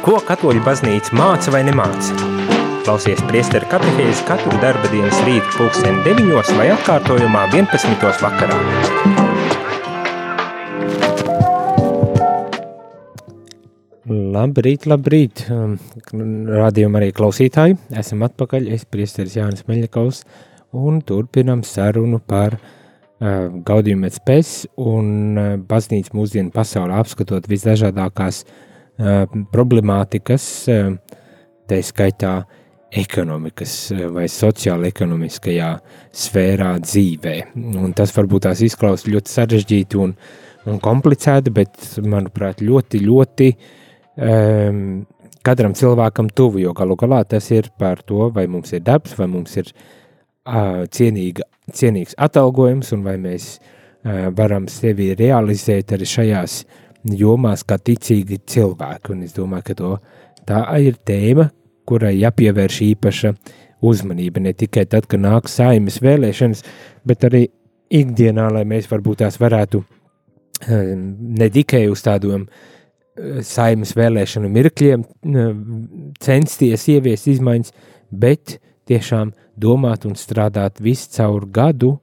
Ko 0.00 0.14
katoļu 0.24 0.62
baznīca 0.64 1.12
māca 1.12 1.52
vai 1.52 1.58
nemāca? 1.66 2.14
Klausies 2.86 3.18
priesteru 3.28 3.66
katehēzi 3.68 4.22
katru 4.24 4.56
darba 4.62 4.88
dienas 4.88 5.18
rītu 5.26 5.50
pulksteni 5.58 6.00
9 6.06 6.52
vai 6.56 6.70
atkārtojumā 6.72 7.42
11. 7.52 8.06
vakarā. 8.22 8.56
Labrīt, 14.08 14.88
labrīt, 14.88 15.44
um, 15.52 15.76
rādījumā 16.48 17.02
arī 17.02 17.10
klausītāji. 17.20 17.76
Esam 18.00 18.24
atpakaļ, 18.24 18.70
es 18.72 18.88
priesteris 18.88 19.36
Jānis 19.36 19.68
Meļakovs 19.68 20.22
un 20.80 21.04
turpinam 21.04 21.60
sarunu 21.60 22.22
par 22.24 22.56
uh, 22.56 23.52
gaudījumu 23.68 24.14
pēc 24.24 24.56
un 24.80 25.12
uh, 25.36 25.52
baznīcu 25.60 26.16
mūsdienu 26.16 26.56
pasaulē 26.56 27.02
apskatot 27.04 27.52
visdažādākās 27.52 28.42
uh, 28.48 28.66
problemātikas, 29.52 30.46
tā 31.70 31.78
skaitā 31.86 32.34
ekonomikas 32.90 33.74
vai 34.10 34.26
sociāla-ekonomiskajā 34.30 35.68
sfērā 36.22 36.72
dzīvē. 36.82 37.34
Un 37.80 37.94
tas 37.96 38.12
varbūt 38.16 38.48
tās 38.48 38.62
izklausās 38.66 39.06
ļoti 39.06 39.34
sarežģīti 39.34 40.00
un, 40.00 40.16
un 40.66 40.82
komplicēti, 40.82 41.54
bet, 41.54 41.78
manuprāt, 42.02 42.64
ļoti, 42.66 43.02
ļoti 43.06 43.50
um, 43.54 44.82
katram 45.46 45.76
cilvēkam 45.78 46.32
tuvu, 46.34 46.64
jo 46.64 46.74
galu 46.76 46.98
galā 46.98 47.22
tas 47.30 47.46
ir 47.54 47.70
par 47.78 48.02
to, 48.02 48.26
vai 48.34 48.48
mums 48.50 48.74
ir 48.74 48.82
darbs, 48.86 49.14
vai 49.18 49.30
mums 49.30 49.54
ir 49.62 49.70
uh, 49.70 50.82
cienīga, 50.90 51.46
cienīgs 51.70 52.18
atalgojums 52.18 52.90
un 52.96 53.06
vai 53.06 53.16
mēs 53.22 53.52
uh, 53.60 54.28
varam 54.34 54.66
sevi 54.68 55.12
realizēt 55.14 55.94
arī 55.94 56.10
šajās 56.10 56.62
uh, 56.64 56.89
jomās 57.04 57.64
kā 57.64 57.78
ticīgi 57.78 58.40
cilvēki. 58.46 59.14
Un 59.14 59.24
es 59.26 59.34
domāju, 59.36 59.66
ka 59.70 59.78
to, 59.78 59.92
tā 60.48 60.64
ir 60.82 60.98
tēma, 61.06 61.50
kurai 61.88 62.14
jāpievērš 62.20 62.80
īpaša 62.90 63.34
uzmanība 63.80 64.42
ne 64.44 64.52
tikai 64.52 64.84
tad, 64.90 65.08
kad 65.08 65.22
nāk 65.22 65.48
saimas 65.48 66.00
vēlēšanas, 66.04 66.62
bet 67.08 67.24
arī 67.28 67.46
ikdienā, 67.90 68.50
lai 68.54 68.66
mēs 68.68 68.88
varbūt 68.90 69.22
tās 69.24 69.40
varētu 69.40 69.82
eh, 69.82 70.92
ne 70.96 71.48
tikai 71.50 71.86
uz 71.90 72.04
tādiem 72.04 72.46
eh, 72.46 73.40
saimas 73.46 73.94
vēlēšanu 73.96 74.50
mirkļiem 74.52 75.04
eh, 75.06 75.54
censties 76.20 76.86
ieviest 76.92 77.30
izmaiņas, 77.32 77.72
bet 78.10 78.58
tiešām 78.90 79.32
domāt 79.60 80.06
un 80.08 80.16
strādāt 80.18 80.80
visu 80.82 81.10
caur 81.16 81.46
gadu, 81.50 81.96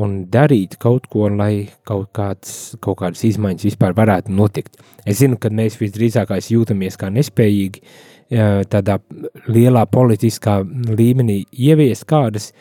un 0.00 0.24
darīt 0.30 0.78
kaut 0.82 1.06
ko, 1.10 1.28
lai 1.30 1.68
kaut, 1.86 2.08
kāds, 2.16 2.74
kaut 2.82 2.98
kādas 3.02 3.22
izmaiņas 3.28 3.68
vispār 3.68 3.94
varētu 3.96 4.34
notikt. 4.34 4.80
Es 5.06 5.20
zinu, 5.22 5.38
ka 5.38 5.52
mēs 5.54 5.78
visdrīzāk 5.80 6.32
jūtamies 6.50 6.98
kā 6.98 7.10
nespējīgi 7.14 7.84
tādā 8.72 8.98
lielā 9.52 9.84
politiskā 9.86 10.60
līmenī 10.64 11.44
ieviest 11.52 12.06
kādas 12.08 12.52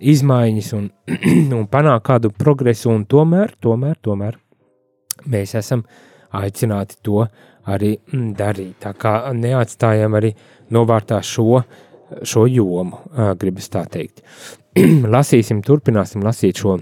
izmaiņas 0.00 0.72
un, 0.76 0.88
un 1.58 1.66
panākt 1.70 2.06
kādu 2.06 2.32
progresu, 2.34 2.90
un 2.90 3.06
tomēr, 3.06 3.54
tomēr, 3.62 3.96
tomēr 4.02 4.38
mēs 5.30 5.54
esam 5.54 5.84
aicināti 6.32 6.98
to 7.02 7.26
arī 7.70 7.94
mm, 7.96 8.32
darīt. 8.36 8.80
Tā 8.82 8.92
kā 8.98 9.32
neatstājam 9.36 10.18
arī 10.18 10.32
novārtā 10.74 11.20
šo, 11.22 11.62
šo 12.26 12.46
jomu, 12.50 12.98
gribas 13.38 13.70
tā 13.72 13.84
teikt. 13.86 14.24
lasīsim, 15.16 15.60
turpināsim 15.64 16.22
lasīt 16.24 16.62
šo 16.62 16.78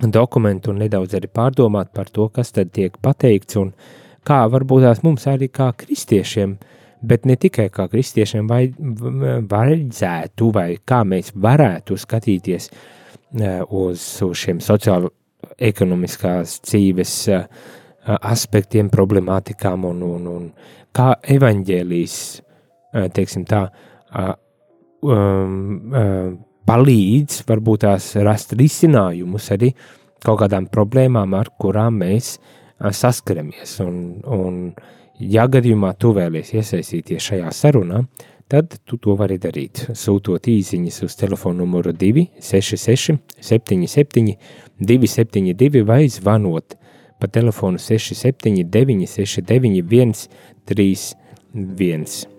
dokumentu 0.00 0.70
un 0.72 0.78
nedaudz 0.80 1.16
arī 1.18 1.28
pārdomāt 1.32 1.90
par 1.94 2.10
to, 2.12 2.28
kas 2.32 2.52
tad 2.56 2.70
tiek 2.72 2.96
pateikts 3.02 3.58
un 3.60 3.72
kā 4.26 4.44
varbūt 4.52 4.86
tās 4.86 5.02
mums 5.02 5.26
arī 5.28 5.48
kā 5.52 5.70
kristiešiem, 5.76 6.54
bet 7.02 7.26
ne 7.26 7.36
tikai 7.40 7.68
kā 7.74 7.88
kristiešiem 7.90 8.48
vajadzētu 9.50 10.50
vai 10.54 10.68
kā 10.86 11.02
mēs 11.08 11.32
varētu 11.34 11.98
skatīties 11.98 12.70
uz, 13.68 14.04
uz 14.22 14.36
šiem 14.38 14.60
sociālo 14.62 15.10
ekonomiskās 15.58 16.60
dzīves 16.68 17.14
aspektiem, 18.06 18.88
problemātikām 18.92 19.84
un, 19.88 20.02
un, 20.04 20.28
un 20.30 20.46
kā 20.96 21.14
evaņģēlīs, 21.34 22.14
teiksim 23.16 23.44
tā, 23.48 23.64
um, 25.02 25.58
um, 25.90 26.38
palīdz 26.68 27.42
varbūt 27.48 27.84
tās 27.86 28.12
rast 28.20 28.54
risinājumus 28.58 29.50
arī 29.54 29.72
kaut 30.24 30.42
kādām 30.42 30.66
problēmām, 30.72 31.34
ar 31.34 31.52
kurām 31.60 32.00
mēs 32.02 32.34
saskaramies. 32.80 33.78
Un, 33.84 33.96
un 34.24 34.58
ja 35.20 35.46
gadījumā 35.48 35.94
tu 36.00 36.12
vēlies 36.16 36.52
iesaistīties 36.56 37.30
šajā 37.30 37.52
sarunā, 37.56 38.04
tad 38.50 38.74
tu 38.84 38.98
to 38.98 39.14
vari 39.18 39.38
darīt. 39.40 39.84
Sūtot 39.96 40.48
īsiņas 40.50 41.02
uz 41.06 41.16
telefonu 41.20 41.64
numuru 41.64 41.94
266 41.94 43.18
77 43.40 44.34
272 44.80 45.84
vai 45.86 46.02
zvanot 46.10 46.76
pa 47.20 47.28
telefonu 47.28 47.78
679 47.78 49.06
69 49.06 50.28
131. 50.66 52.29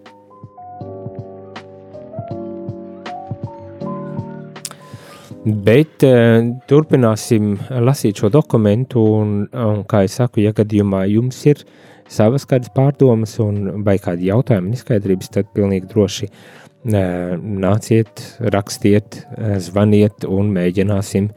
Bet 5.42 6.04
uh, 6.06 6.44
turpināsim 6.70 7.56
lasīt 7.82 8.20
šo 8.22 8.30
dokumentu, 8.30 9.02
un, 9.02 9.32
un 9.50 9.80
kā 9.90 10.04
jau 10.06 10.12
saku, 10.20 10.44
ja 10.44 10.52
gadījumā 10.54 11.08
jums 11.10 11.40
ir 11.50 11.64
savas 12.12 12.46
kādas 12.46 12.70
pārdomas 12.76 13.34
un, 13.42 13.82
vai 13.86 13.96
kādi 13.98 14.30
jautājumi, 14.30 14.76
neskaidrības, 14.76 15.32
tad 15.34 15.50
pilnīgi 15.56 15.90
droši 15.90 16.30
uh, 16.30 17.34
nāciet, 17.42 18.22
rakstiet, 18.54 19.24
uh, 19.32 19.58
zvaniet 19.66 20.28
un 20.30 20.54
mēģināsim 20.54 21.32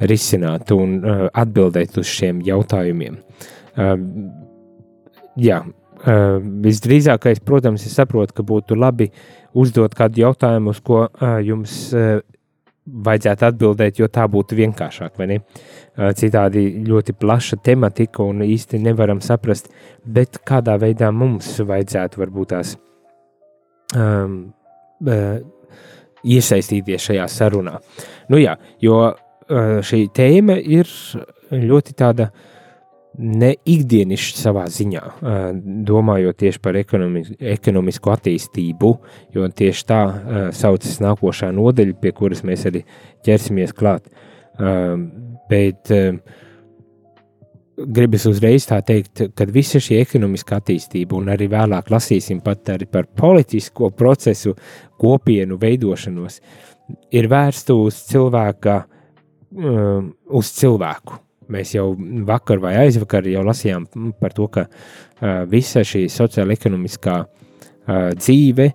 risināt 0.00 0.72
un 0.72 0.96
atbildēt 1.04 2.00
uz 2.00 2.08
šiem 2.10 2.40
jautājumiem. 2.42 3.20
Jā, 5.38 5.58
visdrīzākais, 6.64 7.38
protams, 7.46 7.84
ir 7.86 7.92
saprot, 7.92 8.32
ka 8.34 8.42
būtu 8.42 8.74
labi 8.74 9.12
uzdot 9.54 9.94
kādu 9.94 10.24
jautājumu, 10.24 10.74
uz 10.74 10.80
ko 10.82 11.04
jums 11.44 11.76
vajadzētu 12.86 13.46
atbildēt, 13.46 13.98
jo 14.00 14.08
tā 14.10 14.24
būtu 14.30 14.56
vienkāršāk. 14.58 15.20
Citādi 16.18 16.64
ļoti 16.88 17.14
plaša 17.18 17.60
tematika 17.64 18.24
un 18.26 18.42
īsti 18.46 18.80
nevaram 18.82 19.20
saprast, 19.22 19.70
bet 20.04 20.40
kādā 20.48 20.78
veidā 20.82 21.12
mums 21.14 21.54
vajadzētu 21.60 22.22
varbūt 22.22 22.52
tās 22.54 22.76
um, 23.96 24.38
iesaistīties 26.22 27.10
šajā 27.10 27.28
sarunā. 27.30 27.78
Nu 28.32 28.40
jā, 28.42 28.56
jo 28.82 29.04
šī 29.86 30.06
tēma 30.16 30.56
ir 30.58 30.90
ļoti 31.52 31.94
tāda 31.98 32.30
uh, 32.30 32.48
ne 33.18 33.52
ikdienišķi 33.68 34.38
savā 34.40 34.64
ziņā, 34.72 35.02
domājot 35.88 36.38
tieši 36.42 36.60
par 36.64 36.78
ekonomisku 36.80 38.12
attīstību, 38.12 38.92
jo 39.34 39.48
tieši 39.48 39.86
tā 39.88 40.00
saucas 40.56 41.00
nākošā 41.04 41.50
nodeļa, 41.54 41.98
pie 42.00 42.12
kuras 42.16 42.40
mēs 42.46 42.64
arī 42.70 42.84
ķersimies 43.26 43.74
klāt. 43.76 44.08
Bet 45.50 45.92
gribas 47.82 48.24
uzreiz 48.30 48.64
tā 48.68 48.78
teikt, 48.86 49.26
ka 49.36 49.46
visa 49.50 49.80
šī 49.82 49.98
ekonomiskā 50.02 50.60
attīstība, 50.62 51.18
un 51.18 51.32
arī 51.32 51.50
vēlāk 51.52 51.90
lasīsim 51.92 52.40
pat 52.44 52.72
arī 52.76 52.88
par 52.88 53.08
politisko 53.18 53.90
procesu 53.96 54.54
kopienu 55.00 55.58
veidošanos, 55.60 56.40
ir 57.12 57.28
vērsta 57.32 57.76
uz 57.76 58.00
cilvēka, 58.08 58.78
uz 59.52 60.54
cilvēku 60.56 61.20
Mēs 61.52 61.74
jau 61.76 61.92
vakar 62.28 62.62
vai 62.62 62.74
aizvakar 62.86 63.26
jau 63.30 63.44
lasījām 63.46 63.86
par 64.20 64.34
to, 64.36 64.48
ka 64.52 64.66
uh, 64.68 65.44
visa 65.50 65.84
šī 65.86 66.06
sociāla-ekonomiskā 66.12 67.18
uh, 67.22 68.08
dzīve, 68.16 68.70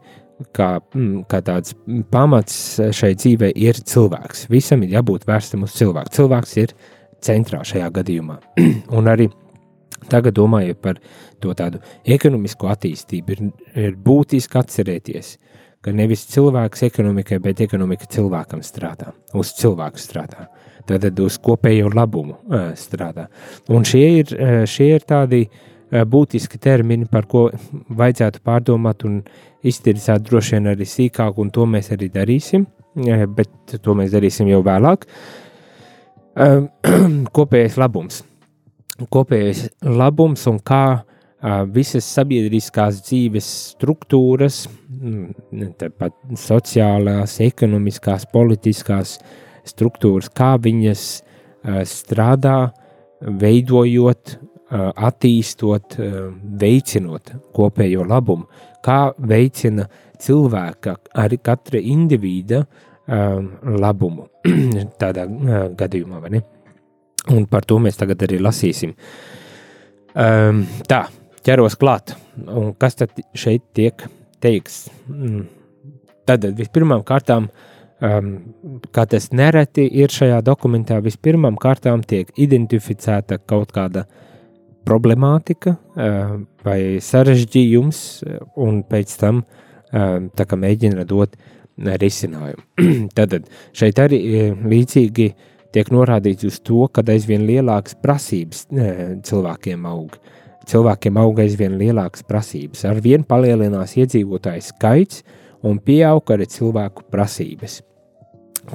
kā, 0.56 0.70
mm, 0.94 1.26
kā 1.30 1.42
tāds 1.46 1.76
pamats 2.14 2.60
šai 2.94 3.14
dzīvei, 3.18 3.52
ir 3.56 3.80
cilvēks. 3.82 4.48
Visam 4.54 4.86
ir 4.86 4.98
jābūt 4.98 5.28
vērstam 5.30 5.66
uz 5.66 5.76
cilvēku. 5.78 6.14
Cilvēks 6.20 6.56
ir 6.62 6.76
centrā 7.24 7.64
šajā 7.66 7.90
gadījumā. 8.00 8.40
Un 8.98 9.10
arī 9.12 9.30
tagad 10.12 10.38
domājot 10.38 10.82
par 10.82 11.02
to 11.44 11.54
tādu 11.58 11.82
ekonomisko 12.06 12.70
attīstību, 12.72 13.34
ir, 13.36 13.52
ir 13.88 13.98
būtiski 14.04 14.60
atcerēties, 14.62 15.36
ka 15.82 15.94
nevis 15.96 16.26
cilvēks 16.32 16.86
ekonomikai, 16.88 17.40
bet 17.44 17.62
ekonomika 17.66 18.10
cilvēkam 18.12 18.64
strādā, 18.66 19.14
uz 19.38 19.54
cilvēku 19.58 20.02
strādā 20.02 20.48
tad 20.90 21.20
uz 21.24 21.38
kopējo 21.44 21.92
labumu 21.94 22.38
strādā. 22.80 23.28
Un 23.74 23.86
šie 23.88 24.06
ir, 24.22 24.36
šie 24.70 24.94
ir 24.96 25.06
tādi 25.08 25.46
būtiski 25.88 26.60
termini, 26.60 27.08
par 27.10 27.28
ko 27.30 27.48
vajadzētu 27.90 28.42
pārdomāt 28.44 29.06
un 29.08 29.22
iztirzāt 29.68 30.26
droši 30.28 30.58
vien 30.58 30.72
arī 30.74 30.88
sīkāk, 30.88 31.38
un 31.40 31.52
to 31.54 31.68
mēs 31.70 31.92
arī 31.96 32.10
darīsim, 32.14 32.66
bet 33.36 33.78
to 33.84 33.96
mēs 33.98 34.12
darīsim 34.16 34.50
jau 34.52 34.64
vēlāk. 34.66 35.08
Kopējais 37.38 37.78
labums. 37.80 38.24
Kopējais 39.14 39.68
labums 39.86 40.44
un 40.50 40.60
kā 40.66 40.84
visas 41.72 42.06
sabiedriskās 42.18 43.02
dzīves 43.06 43.48
struktūras, 43.74 44.66
mm, 44.90 45.74
tāpat 45.78 46.16
sociālās, 46.38 47.38
ekonomiskās, 47.46 48.26
politiskās 48.32 49.18
struktūras, 49.68 50.32
kā 50.34 50.56
viņas 50.62 51.06
strādā, 51.90 52.58
veidojot, 53.22 54.38
attīstot, 55.08 55.96
veicinot 56.62 57.32
kopējo 57.56 58.04
labumu, 58.08 58.48
kā 58.84 59.00
veicina 59.18 59.88
cilvēka, 60.22 60.98
arī 61.24 61.40
katra 61.44 61.80
indivīda 61.82 62.62
labumu 63.08 64.28
tādā 65.02 65.26
gadījumā? 65.80 66.22
Un 67.34 67.48
par 67.52 67.68
to 67.68 67.80
mēs 67.84 68.00
tagad 68.00 68.24
arī 68.28 68.40
lasīsim. 68.44 68.94
Um, 70.18 70.64
tā, 70.90 71.06
ķeros 71.46 71.76
klāt. 71.80 72.16
Un 72.48 72.74
kas 72.80 72.98
tad 73.00 73.16
šeit 73.38 73.66
tiek 73.78 74.04
teikts? 74.44 74.88
Mm. 75.12 75.46
Tad 76.28 76.48
vispirmām 76.58 77.04
kārtām, 77.08 77.48
um, 78.02 78.32
kā 78.94 79.06
tas 79.10 79.32
nereti 79.32 79.88
ir 80.02 80.14
šajā 80.14 80.40
dokumentā, 80.46 81.00
vispirmām 81.04 81.60
kārtām 81.62 82.04
tiek 82.06 82.32
identificēta 82.38 83.40
kaut 83.46 83.74
kāda 83.76 84.06
problemātika 84.88 85.76
uh, 85.76 86.38
vai 86.64 86.80
sarežģījums, 87.04 88.02
un 88.64 88.82
pēc 88.88 89.18
tam 89.20 89.44
um, 89.44 90.32
tā 90.36 90.48
kā 90.48 90.60
mēģina 90.60 91.06
dot 91.08 91.36
risinājumu. 91.78 92.64
Tad 93.18 93.38
šeit 93.78 94.00
arī 94.02 94.24
līdzīgi 94.64 95.30
uh, 95.30 95.54
tiek 95.78 95.92
norādīts 95.94 96.48
uz 96.48 96.60
to, 96.66 96.86
ka 96.92 97.04
aizvien 97.14 97.46
lielākas 97.48 97.98
prasības 98.02 98.66
cilvēkiem 99.28 99.88
aug. 99.90 100.16
Cilvēkiem 100.68 101.20
aug 101.22 101.40
aizvien 101.40 101.78
lielākas 101.80 102.26
prasības, 102.28 102.84
ar 102.90 103.00
vien 103.04 103.24
palielinās 103.28 103.96
iedzīvotāju 104.02 104.66
skaits 104.66 105.22
un 105.64 105.80
pieaug 105.80 106.34
arī 106.36 106.48
cilvēku 106.52 107.08
prasības. 107.12 107.82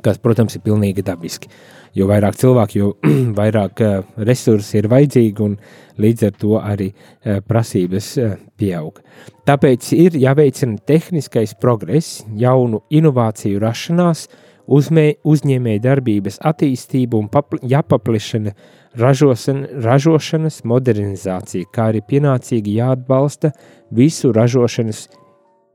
Kas, 0.01 0.17
protams, 0.23 0.57
ir 0.57 0.63
pilnīgi 0.65 1.05
dabiski. 1.05 1.51
Jo 1.93 2.07
vairāk 2.09 2.39
cilvēku, 2.41 2.79
jo 2.79 2.93
vairāk 3.41 3.83
uh, 3.85 3.99
resursi 4.25 4.79
ir 4.81 4.89
vajadzīgi, 4.89 5.45
un 5.45 5.59
līdz 6.01 6.29
ar 6.31 6.39
to 6.41 6.55
arī 6.61 6.89
uh, 6.95 7.43
prasības 7.45 8.09
uh, 8.23 8.39
pieaug. 8.57 9.03
Tāpēc 9.49 9.91
ir 9.99 10.17
jāveicina 10.23 10.81
tehniskais 10.89 11.53
progress, 11.61 12.23
jaunu 12.41 12.81
inovāciju 12.89 13.61
rašanās, 13.61 14.29
uzņēmēja 14.73 15.83
darbības 15.83 16.39
attīstību 16.49 17.19
un 17.19 17.29
papl, 17.29 17.61
jāpaplišana 17.69 18.55
ražošana, 18.97 19.83
ražošanas 19.85 20.63
modernizācija, 20.69 21.69
kā 21.75 21.91
arī 21.93 22.01
pienācīgi 22.09 22.79
jāatbalsta 22.79 23.53
visu 23.93 24.33
ražošanas, 24.33 25.07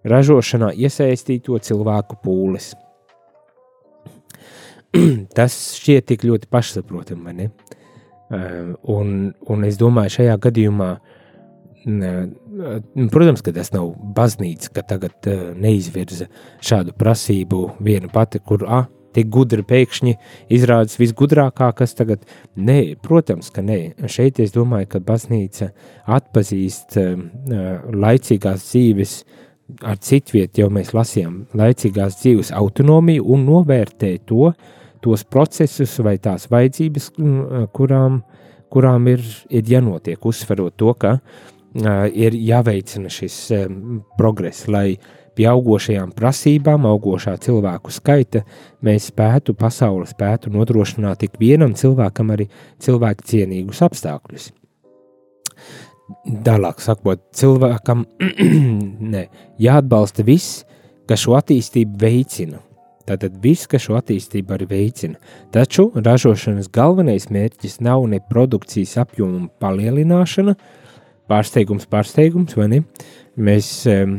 ražošanā 0.07 0.73
iesaistīto 0.73 1.59
cilvēku 1.59 2.21
pūles. 2.23 2.73
Tas 5.37 5.55
šķiet 5.77 6.09
tik 6.13 6.25
ļoti 6.27 6.49
pašsaprotami, 6.51 7.23
vai 7.27 7.37
ne? 7.37 7.51
Un, 8.91 9.31
un 9.47 9.63
es 9.63 9.77
domāju, 9.79 10.17
šajā 10.17 10.33
gadījumā 10.43 10.89
uh, 10.97 11.17
Protams, 13.11 13.41
ka 13.41 13.53
tas 13.55 13.71
nav 13.71 13.93
baznīca, 14.15 14.71
ka 14.75 14.83
tagad 14.89 15.27
uh, 15.29 15.49
neizvirza 15.55 16.27
šādu 16.59 16.91
prasību 16.97 17.61
viena 17.83 18.09
pati, 18.11 18.41
kur 18.43 18.65
ah, 18.67 18.89
tik 19.15 19.29
gudri 19.31 19.63
pēkšņi 19.63 20.15
izrādās 20.57 20.97
visgudrākā, 20.99 21.69
kas 21.77 21.95
tagad. 21.95 22.25
Nē, 22.59 22.97
protams, 23.03 23.53
ka 23.55 23.63
nē. 23.63 23.79
Šeit 24.11 24.41
es 24.43 24.51
domāju, 24.55 24.89
ka 24.95 25.03
baznīca 25.07 25.71
atpazīst 26.17 26.99
uh, 26.99 27.13
laicīgās 27.93 28.67
dzīves. 28.67 29.19
Ar 29.87 29.97
citu 30.03 30.37
vietu 30.37 30.63
jau 30.63 30.69
mēs 30.71 30.93
lasījām 30.95 31.41
laicīgās 31.59 32.21
dzīves 32.21 32.53
autonomiju 32.55 33.25
un 33.35 33.47
novērtē 33.47 34.13
to, 34.27 34.53
tos 35.03 35.23
procesus 35.27 35.97
vai 36.03 36.17
tās 36.21 36.47
vajadzības, 36.51 37.11
kurām, 37.75 38.21
kurām 38.73 39.07
ir, 39.11 39.23
ir 39.49 39.69
jānotiek, 39.69 40.19
uzsverot 40.25 40.77
to, 40.79 40.93
ka 40.97 41.17
ir 42.13 42.35
jāveicina 42.35 43.11
šis 43.11 43.39
progress, 44.17 44.67
lai 44.71 44.97
pie 45.37 45.45
augošajām 45.51 46.11
prasībām, 46.17 46.87
augošā 46.89 47.35
cilvēku 47.43 47.93
skaita, 47.93 48.41
mēs 48.85 49.11
spētu, 49.11 49.53
pasauli 49.57 50.07
spētu 50.09 50.51
nodrošināt 50.53 51.21
tik 51.21 51.37
vienam 51.41 51.75
cilvēkam 51.77 52.33
arī 52.33 52.47
cilvēku 52.81 53.27
cienīgus 53.31 53.83
apstākļus. 53.85 54.49
Tālāk 56.47 56.81
sakot, 56.81 57.21
cilvēkam 57.35 58.05
ne, 59.13 59.27
jāatbalsta 59.61 60.25
viss, 60.25 60.63
kas 61.07 61.23
šo 61.23 61.37
attīstību 61.37 61.99
veicina. 62.01 62.61
Tātad 63.07 63.37
viss, 63.43 63.69
kas 63.71 63.85
šo 63.85 63.95
attīstību 64.01 64.55
arī 64.55 64.67
veicina. 64.67 65.19
Taču 65.55 65.87
ražošanas 65.95 66.67
galvenais 66.75 67.29
mērķis 67.31 67.79
nav 67.85 68.03
ne 68.11 68.19
produkcijas 68.31 68.97
apjoma 69.05 69.47
palielināšana, 69.63 70.57
pārsteigums, 71.31 71.87
pārsteigums, 71.87 72.57
vai 72.59 72.67
ne? 72.73 72.81
Mēs 73.37 73.69
um, 73.91 74.17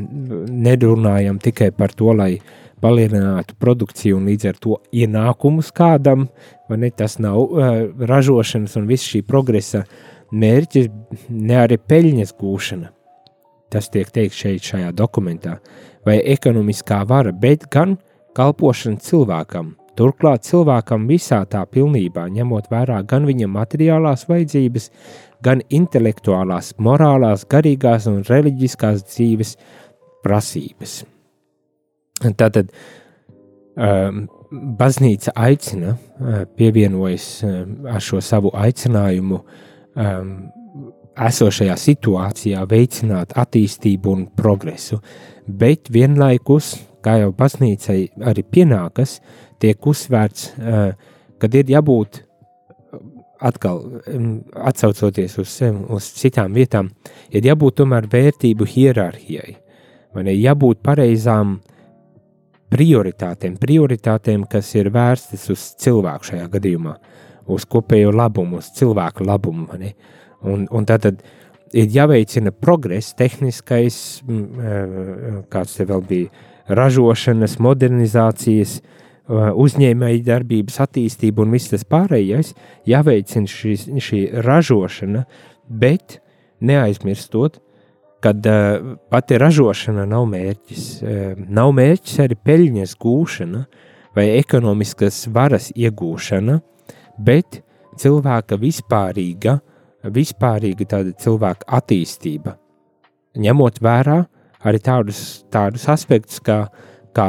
nerunājam 0.48 1.40
tikai 1.42 1.68
par 1.76 1.92
to, 1.96 2.14
lai 2.16 2.38
palielinātu 2.80 3.58
produkciju 3.60 4.20
un 4.20 4.28
līdz 4.30 4.48
ar 4.52 4.60
to 4.62 4.78
ienākumus 4.94 5.72
kādam, 5.74 6.28
vai 6.70 6.80
ne? 6.84 6.92
Tas 6.94 7.18
nav 7.20 7.42
uh, 7.44 7.82
ražošanas 8.08 8.78
un 8.80 8.88
viss 8.88 9.12
šī 9.12 9.24
progresa 9.26 9.84
mērķis, 10.32 10.88
ne 11.28 11.60
arī 11.60 11.76
peļņas 11.76 12.36
gūšana. 12.40 12.92
Tas 13.68 13.90
tiek 13.92 14.08
teikts 14.08 14.40
šeit, 14.40 14.64
šajā 14.64 14.94
dokumentā, 14.96 15.58
vai 16.08 16.22
ekonomiskā 16.24 17.02
vara, 17.08 17.34
bet 17.36 17.68
gan 17.68 17.98
kalpošana 18.38 19.02
cilvēkam. 19.02 19.74
Turklāt 19.98 20.46
cilvēkam 20.46 21.08
visā 21.10 21.40
tā 21.50 21.64
pilnībā, 21.66 22.28
ņemot 22.30 22.68
vērā 22.70 23.00
gan 23.10 23.26
viņa 23.26 23.48
materiālās 23.50 24.28
vajadzības, 24.30 24.90
gan 25.42 25.62
intelektuālās, 25.74 26.76
morālās, 26.78 27.44
garīgās 27.50 28.06
un 28.10 28.22
reliģiskās 28.28 29.02
dzīves 29.10 29.56
prasības. 30.22 31.00
Tātad 32.38 32.70
um, 33.74 34.24
baznīca 34.78 35.34
aicina, 35.38 35.94
uh, 35.94 36.44
pievienojas 36.58 37.28
um, 37.46 37.74
ar 37.90 38.02
šo 38.02 38.22
savu 38.24 38.54
aicinājumu 38.54 39.40
um, 39.42 40.32
esošajā 41.18 41.74
situācijā 41.78 42.62
veicināt 42.70 43.34
attīstību 43.38 44.14
un 44.14 44.26
progresu, 44.38 45.00
bet 45.46 45.90
vienlaikus, 45.94 46.76
kā 47.04 47.18
jau 47.22 47.32
baznīcai 47.36 48.00
arī 48.30 48.44
pienākas, 48.46 49.18
tiek 49.62 49.86
uzsvērts, 49.86 50.50
uh, 50.58 50.90
kad 51.38 51.54
ir 51.54 51.70
jābūt 51.70 52.22
atkal 53.38 53.84
atcaucoties 54.66 55.38
uz 55.38 55.54
uz 55.94 56.10
citām 56.18 56.54
vietām, 56.54 56.90
ir 57.30 57.46
jābūt 57.46 57.78
tomēr 57.80 58.08
vērtību 58.10 58.66
hierarhijai. 58.66 59.56
Man 60.16 60.30
ir 60.30 60.40
jābūt 60.40 60.80
pareizām 60.82 61.58
prioritātēm, 62.72 63.56
prioritātēm, 63.60 64.44
kas 64.50 64.74
ir 64.76 64.90
vērstas 64.92 65.48
uz 65.52 65.64
cilvēku 65.80 66.32
šajā 66.32 66.48
gadījumā, 66.52 66.94
uz 67.48 67.66
kopējo 67.70 68.12
labumu, 68.12 68.58
uz 68.58 68.72
cilvēku 68.76 69.26
labumu. 69.28 69.68
Un, 70.42 70.66
un 70.70 70.88
tad, 70.88 71.06
tad 71.06 71.22
ir 71.76 71.88
jāveicina 71.92 72.52
progress, 72.52 73.14
tehniskais, 73.18 73.98
kāds 75.52 75.78
te 75.78 75.88
vēl 75.88 76.04
bija, 76.08 76.44
ražošanas, 76.68 77.58
modernizācijas, 77.64 78.78
uh, 78.78 78.98
Uh, 79.28 79.50
uzņēmēju 79.60 80.22
darbības 80.24 80.78
attīstību 80.80 81.42
un 81.44 81.50
viss 81.52 81.68
tas 81.68 81.82
pārējais, 81.84 82.54
jāveicina 82.88 83.50
šī, 83.52 83.74
šī 84.00 84.20
ražošana, 84.40 85.26
bet 85.68 86.14
neaizmirstot, 86.64 87.58
ka 88.24 88.32
uh, 88.32 88.86
pati 89.12 89.36
ražošana 89.42 90.06
nav 90.08 90.24
mērķis. 90.32 90.86
Uh, 91.02 91.42
nav 91.44 91.74
mērķis 91.76 92.22
arī 92.24 92.38
peļņas 92.48 92.96
gūšana 93.04 93.60
vai 94.16 94.24
ekonomiskas 94.38 95.26
varas 95.36 95.68
iegūšana, 95.76 96.56
bet 97.20 97.60
cilvēka 98.00 98.56
vispārīga, 98.64 99.58
vispārīga 100.08 100.88
tāda 100.94 101.12
cilvēka 101.20 101.68
attīstība, 101.82 102.56
ņemot 103.36 103.84
vērā 103.84 104.22
arī 104.66 104.80
tādus, 104.82 105.44
tādus 105.52 105.86
aspektus, 105.90 106.40
kā, 106.44 106.64
kā 107.16 107.28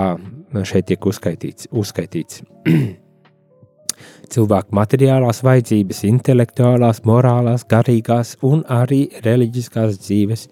šeit 0.65 0.89
tiek 0.89 1.05
uzskaitīts. 1.05 1.69
uzskaitīts. 1.71 2.43
Cilvēku 4.33 4.75
materiālās 4.77 5.41
vajadzības, 5.43 6.03
intelektuālās, 6.05 7.01
morālās, 7.05 7.65
garīgās 7.69 8.35
un 8.45 8.61
arī 8.69 9.07
reliģiskās 9.25 9.97
dzīves 10.03 10.47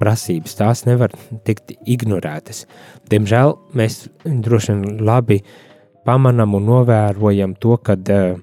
prasības. 0.00 0.56
Tās 0.58 0.84
nevar 0.84 1.14
tikt 1.46 1.72
ignorētas. 1.88 2.66
Diemžēl 3.10 3.56
mēs 3.76 4.04
droši 4.24 4.74
vien 4.74 5.06
labi 5.06 5.40
pamanām 6.04 6.58
un 6.58 6.68
novērojam 6.68 7.54
to, 7.60 7.78
ka 7.80 7.96
uh, 7.96 8.34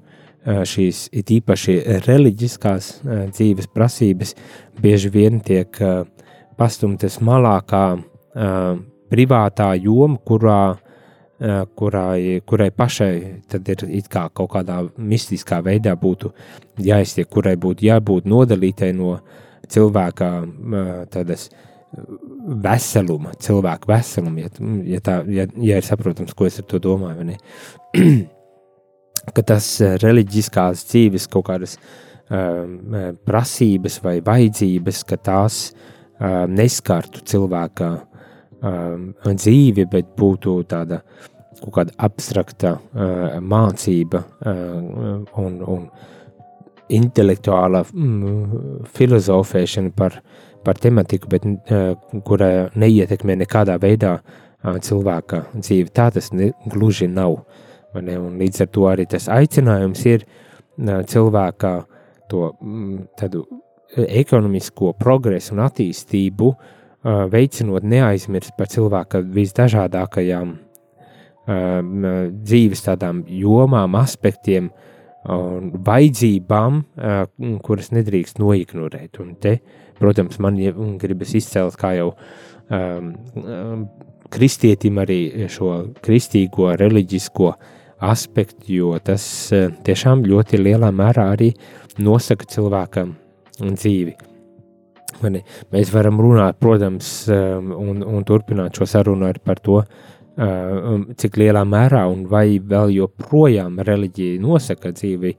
šīs 0.65 1.07
it 1.13 1.29
īpaši 1.29 1.77
reliģiskās 2.07 2.91
dzīves 3.05 3.69
prasības 3.69 4.33
bieži 4.81 5.11
vien 5.13 5.39
tiek 5.45 5.77
pastumtas 6.57 7.19
malā 7.23 7.57
kā 7.67 7.83
privātā 9.11 9.71
joma, 9.81 10.19
kurā, 10.25 10.61
kurai, 11.75 12.41
kurai 12.47 12.69
pašai 12.71 13.15
ir 13.51 14.07
kā 14.11 14.27
kaut 14.33 14.51
kādā 14.53 14.81
mistiskā 14.97 15.61
veidā 15.65 15.95
būtu 15.99 16.31
jāiztiek, 16.79 17.27
kurai 17.29 17.57
būtu 17.59 17.87
jābūt 17.89 18.29
nodalītai 18.29 18.93
no 18.95 19.17
cilvēka 19.71 20.29
tādas 21.11 21.49
veseluma, 22.63 23.33
cilvēku 23.35 23.89
veseluma, 23.91 24.45
ja, 24.45 24.51
ja, 24.93 25.01
tā, 25.03 25.17
ja, 25.27 25.47
ja 25.59 25.79
ir 25.81 25.87
saprotams, 25.87 26.31
ko 26.33 26.47
es 26.47 26.61
ar 26.61 26.67
to 26.71 26.79
domāju. 26.79 27.35
ka 29.35 29.43
tas 29.45 29.65
reliģiskās 30.01 30.85
dzīves 30.87 31.27
kaut 31.31 31.49
kādas 31.49 31.75
um, 32.31 32.95
prasības 33.27 33.99
vai 34.05 34.15
vajadzības, 34.23 35.03
ka 35.09 35.19
tās 35.19 35.59
um, 35.73 36.00
neskartu 36.51 37.23
cilvēka 37.25 37.91
dzīvi, 39.25 39.87
bet 39.89 40.11
būtu 40.17 40.59
tāda 40.69 41.01
kaut 41.61 41.73
kāda 41.75 41.95
abstrakta 42.05 42.75
mācība 43.41 44.23
un, 45.41 45.57
un 45.61 45.87
intelektuāla 46.91 47.83
mm, 47.87 48.85
filozofēšana 48.93 49.93
par, 49.97 50.19
par 50.65 50.77
tematiku, 50.81 51.29
bet 51.31 51.47
kura 52.27 52.51
neietekmē 52.75 53.37
nekādā 53.41 53.77
veidā 53.81 54.17
cilvēka 54.61 55.45
dzīvi. 55.57 55.89
Tā 55.95 56.09
tas 56.13 56.29
ne, 56.35 56.51
gluži 56.69 57.09
nav. 57.09 57.39
Uh, 57.39 57.67
Līdz 57.93 58.61
ar 58.63 58.69
to 58.71 58.85
arī 58.87 59.05
tas 59.09 59.27
aicinājums 59.27 60.05
ir 60.07 60.23
cilvēkā 60.79 61.73
to 62.31 62.51
mm, 62.61 63.07
tādu 63.19 63.43
ekonomisko 63.97 64.93
progresu 64.99 65.55
un 65.55 65.63
attīstību 65.65 66.51
veicinot 67.31 67.85
neaizmirst 67.87 68.53
par 68.57 68.69
cilvēka 68.71 69.23
visdažādākajām 69.33 70.53
dzīves 72.45 72.85
tādām 72.85 73.23
jomām, 73.25 73.97
aspektiem 73.97 74.69
un 75.31 75.71
vajadzībām, 75.85 76.77
kuras 77.65 77.89
nedrīkst 77.93 78.39
noignorēt. 78.41 79.19
Un 79.21 79.33
te, 79.41 79.57
protams, 79.99 80.37
man 80.41 80.61
gribas 81.01 81.33
izcelt, 81.37 81.75
kā 81.81 81.95
jau 81.97 82.11
um, 82.13 83.11
kristietim 84.31 85.01
arī 85.01 85.49
šo 85.51 85.73
kristīgo 86.05 86.69
reliģisko 86.79 87.49
uh, 87.49 87.69
aspektu, 88.01 88.73
jo 88.73 88.95
tas 89.03 89.23
tiešām 89.85 90.25
ļoti 90.25 90.59
lielā 90.61 90.89
mērā 90.95 91.27
arī 91.35 91.51
nosaka 92.01 92.47
cilvēkam 92.49 93.13
dzīvi. 93.69 94.15
Mani, 95.21 95.41
mēs 95.73 95.91
varam 95.93 96.21
runāt, 96.23 96.57
protams, 96.61 97.09
e, 97.29 97.37
un, 97.57 98.01
un 98.01 98.23
turpināt 98.25 98.77
šo 98.77 98.87
sarunu 98.89 99.29
par 99.45 99.59
to, 99.61 99.81
e, 99.81 100.47
um, 100.47 101.03
cik 101.17 101.37
lielā 101.37 101.61
mērā 101.67 102.05
un 102.09 102.23
vai 102.31 102.59
vēl 102.59 102.95
joprojām 102.95 103.79
reliģija 103.85 104.41
nosaka 104.41 104.93
dzīvi, 104.95 105.35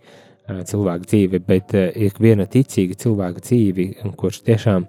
cilvēku 0.69 1.07
dzīvi, 1.07 1.39
bet 1.47 1.71
ik 1.75 2.17
viena 2.21 2.45
ticīga 2.51 2.97
cilvēka 2.99 3.41
dzīvi, 3.47 3.85
kurš 4.19 4.41
tiešām 4.49 4.89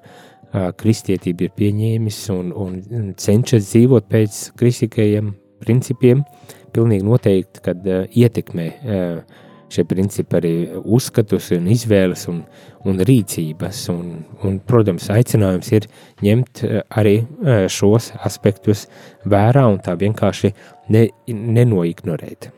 kristietība 0.77 1.45
ir 1.45 1.53
pieņēmis 1.55 2.17
un, 2.33 2.49
un 2.51 3.13
cenšas 3.17 3.69
dzīvot 3.69 4.09
pēc 4.09 4.39
kristīgajiem 4.59 5.29
principiem, 5.61 6.25
uh, 6.25 6.57
pilnīgi 6.73 7.05
noteikti, 7.07 7.63
kad 7.63 7.85
uh, 7.87 8.05
ietekmē 8.09 8.67
uh, 8.67 9.41
šie 9.73 9.85
principi 9.89 10.39
arī 10.39 10.53
uzskatus 10.83 11.51
un 11.57 11.69
izvēles 11.73 12.25
un, 12.31 12.41
un 12.87 13.03
rīcības. 13.09 13.83
Un, 13.93 14.09
un, 14.45 14.57
protams, 14.67 15.09
aicinājums 15.13 15.71
ir 15.75 15.87
ņemt 16.23 16.65
uh, 16.65 16.81
arī 17.01 17.19
uh, 17.23 17.63
šos 17.71 18.11
aspektus 18.23 18.87
vērā 19.29 19.67
un 19.71 19.79
tā 19.83 19.97
vienkārši 19.99 20.53
ne, 20.93 21.07
nenoignorēt. 21.29 22.51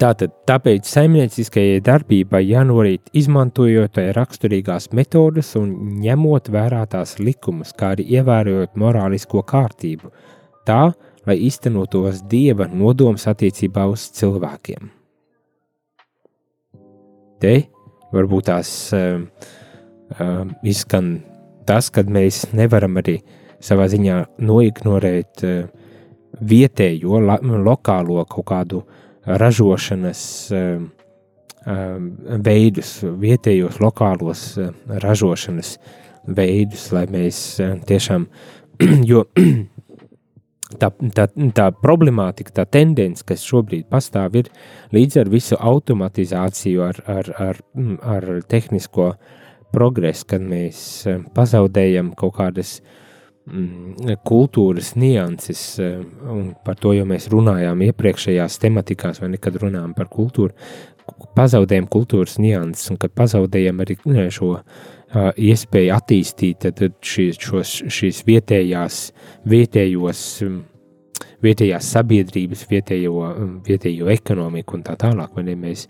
Tātad, 0.00 0.32
tāpēc 0.48 0.88
saimnieciskajai 0.90 1.82
darbībai 1.84 2.40
jānorīt 2.48 3.12
izmantojot 3.14 4.00
raksturīgās 4.16 4.90
metodes 4.96 5.52
un 5.60 5.70
ņemot 6.02 6.50
vērā 6.54 6.82
tās 6.90 7.18
likumus, 7.20 7.70
kā 7.76 7.92
arī 7.94 8.08
ievērojot 8.18 8.74
morālisko 8.80 9.44
kārtību. 9.46 10.10
Tā, 10.66 10.82
lai 11.28 11.38
iztenotos 11.46 12.24
dieva 12.30 12.66
nodoms 12.72 13.28
attiecībā 13.30 13.86
uz 13.92 14.08
cilvēkiem. 14.18 14.90
Te 17.44 17.58
varbūt 18.14 18.46
tās 18.48 18.68
uh, 18.96 19.20
uh, 20.16 20.44
izskan 20.64 21.18
tas, 21.68 21.90
kad 21.92 22.08
mēs 22.08 22.46
nevaram 22.56 22.96
arī 23.02 23.18
savā 23.60 23.84
ziņā 23.92 24.22
noignorēt 24.48 25.44
uh, 25.44 25.66
vietējo, 26.40 27.20
la, 27.20 27.36
lokālo 27.42 28.24
kaut 28.32 28.46
kādu 28.48 28.80
ražošanas 29.28 30.22
uh, 30.56 30.86
uh, 31.66 31.92
veidus, 32.48 32.96
vietējos, 33.04 33.76
lokālos 33.84 34.46
uh, 34.56 34.72
ražošanas 35.04 35.76
veidus, 36.24 36.88
lai 36.96 37.04
mēs 37.12 37.44
uh, 37.60 37.76
tiešām, 37.84 38.24
jo 39.10 39.26
tā, 40.80 40.90
tā, 41.16 41.28
tā 41.56 41.68
problemātika, 41.82 42.52
tā 42.60 42.66
tendence, 42.66 43.24
kas 43.26 43.44
šobrīd 43.46 43.86
pastāv, 43.92 44.40
ir 44.40 44.50
līdz 44.94 45.22
ar 45.22 45.30
visu 45.32 45.58
automatizāciju, 45.60 46.84
ar, 46.84 47.00
ar, 47.10 47.32
ar, 47.48 47.62
mm, 47.76 47.96
ar 48.02 48.28
tehnisko 48.50 49.14
progresu, 49.74 50.28
kad 50.30 50.44
mēs 50.44 50.78
eh, 51.10 51.20
pazaudējam 51.34 52.12
kaut 52.18 52.36
kādas 52.38 52.78
mm, 53.48 54.16
kultūras 54.26 54.94
nianses, 55.00 55.66
eh, 55.82 56.00
un 56.30 56.52
par 56.64 56.78
to 56.80 56.94
jau 56.96 57.06
mēs 57.08 57.28
runājām 57.32 57.82
iepriekšējās 57.88 58.58
tematikās, 58.62 59.22
vai 59.22 59.34
nekad 59.34 59.58
runājām 59.62 59.94
par 59.98 60.10
kultūru, 60.12 60.54
pazaudējam 61.36 61.88
kultūras 61.90 62.38
nianses, 62.40 62.92
un 62.94 63.00
kad 63.02 63.14
pazaudējam 63.16 63.82
arī 63.84 63.98
eh, 63.98 64.28
šo 64.34 64.56
iespēju 65.14 65.92
attīstīt 65.94 66.64
šīs, 67.06 67.38
šos, 67.38 67.74
šīs 67.92 68.24
vietējās, 68.26 69.04
vietējos, 69.48 70.20
vietējās 71.44 71.88
sabiedrības, 71.94 72.64
vietējo, 72.70 73.14
vietējo 73.66 74.10
ekonomiku 74.12 74.78
un 74.78 74.84
tā 74.86 74.96
tālāk. 75.00 75.36
Mēs, 75.60 75.86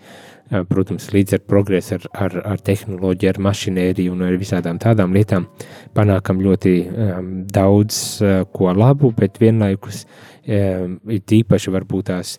protams, 0.70 1.08
līdz 1.14 1.38
ar 1.38 1.44
progresu, 1.49 1.96
ar, 1.96 2.08
ar, 2.26 2.37
ar 2.54 2.64
tehnoloģiju, 2.66 3.32
ar 3.32 3.40
mašinēriju 3.49 4.14
un 4.14 4.26
ar 4.26 4.37
visādām 4.40 4.80
tādām 4.82 5.14
lietām 5.16 5.49
panākam 5.96 6.42
ļoti 6.44 6.75
um, 6.84 7.32
daudz 7.50 8.02
uh, 8.23 8.37
ko 8.52 8.75
labu, 8.75 9.12
bet 9.16 9.40
vienlaikus 9.42 10.04
um, 10.04 10.99
ir 11.08 11.25
tīpaši 11.25 11.75
varbūt 11.75 12.11
tās, 12.11 12.37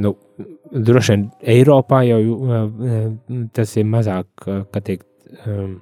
nu, 0.00 0.14
droši 0.70 1.16
vien 1.16 1.28
Eiropā 1.56 2.04
jau 2.08 2.20
uh, 2.22 2.58
tas 3.56 3.76
ir 3.80 3.88
mazāk, 3.88 4.28
kā 4.44 4.84
teikt, 4.84 5.08
um, 5.46 5.80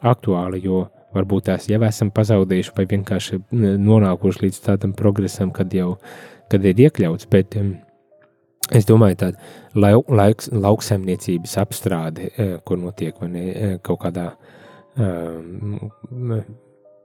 aktuāli, 0.00 0.62
jo 0.64 0.84
varbūt 1.14 1.48
tās 1.50 1.68
jau 1.70 1.80
esam 1.86 2.10
pazaudējuši 2.14 2.74
vai 2.76 2.86
vienkārši 2.90 3.40
nonākuši 3.80 4.44
līdz 4.46 4.60
tādam 4.66 4.94
progresam, 4.96 5.52
kad 5.54 5.72
jau 5.74 5.96
kad 6.50 6.66
ir 6.66 6.86
iekļauts. 6.86 7.28
Bet 7.30 7.56
es 8.74 8.88
domāju, 8.88 9.18
ka 9.20 9.30
lau, 9.78 10.00
laiks, 10.08 10.50
lauksaimniecības 10.52 11.58
apstrāde, 11.62 12.30
e, 12.30 12.48
kur 12.66 12.80
notiek 12.80 13.20
ne, 13.26 13.44
e, 13.50 13.70
kaut 13.86 14.02
kādā 14.04 14.30
um, 14.98 15.78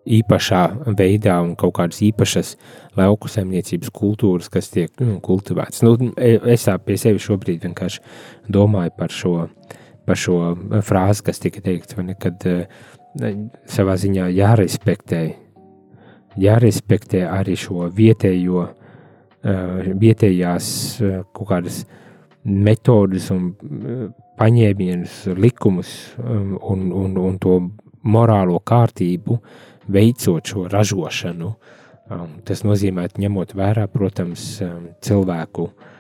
īpašā 0.06 0.64
veidā 0.98 1.40
un 1.42 1.56
kaut 1.58 1.74
kādas 1.80 2.02
īpašas 2.06 2.54
lauku 2.98 3.30
saimniecības 3.32 3.94
kultūras, 3.94 4.52
kas 4.54 4.70
tiek 4.74 4.94
nu, 5.02 5.18
kultivētas. 5.26 5.82
Nu, 5.86 5.96
e, 6.18 6.36
es 6.54 6.68
tā 6.68 6.78
pie 6.82 7.00
sevis 7.02 7.26
šobrīd 7.26 7.66
vienkārši 7.66 8.04
domāju 8.54 8.94
par 8.98 9.14
šo 9.14 9.40
par 10.06 10.20
šo 10.22 10.36
frāzi, 10.86 11.24
kas 11.26 11.40
tika 11.42 11.64
teikta, 11.66 12.04
kad 12.22 12.44
uh, 12.46 12.84
savā 13.72 13.96
ziņā 14.00 14.28
jārespektē, 14.36 15.22
jārespektē 16.42 17.24
arī 17.30 17.56
šo 17.60 17.88
vietējo, 17.96 18.66
uh, 18.66 19.88
vietējās 20.02 20.68
uh, 21.02 21.22
kaut 21.36 21.50
kādas 21.54 21.84
metodas 22.44 23.30
un 23.34 23.48
uh, 23.54 24.06
paņēmienus, 24.40 25.24
likumus 25.40 25.96
um, 26.20 26.58
un, 26.60 26.92
un, 26.92 27.18
un 27.18 27.40
to 27.40 27.60
morālo 28.06 28.60
kārtību, 28.60 29.40
veicot 29.88 30.46
šo 30.46 30.68
ražošanu. 30.72 31.56
Um, 32.06 32.40
tas 32.46 32.62
nozīmē, 32.68 33.08
ņemot 33.18 33.56
vērā, 33.58 33.88
protams, 33.90 34.44
um, 34.62 34.90
cilvēku 35.02 35.70
um, 35.72 35.94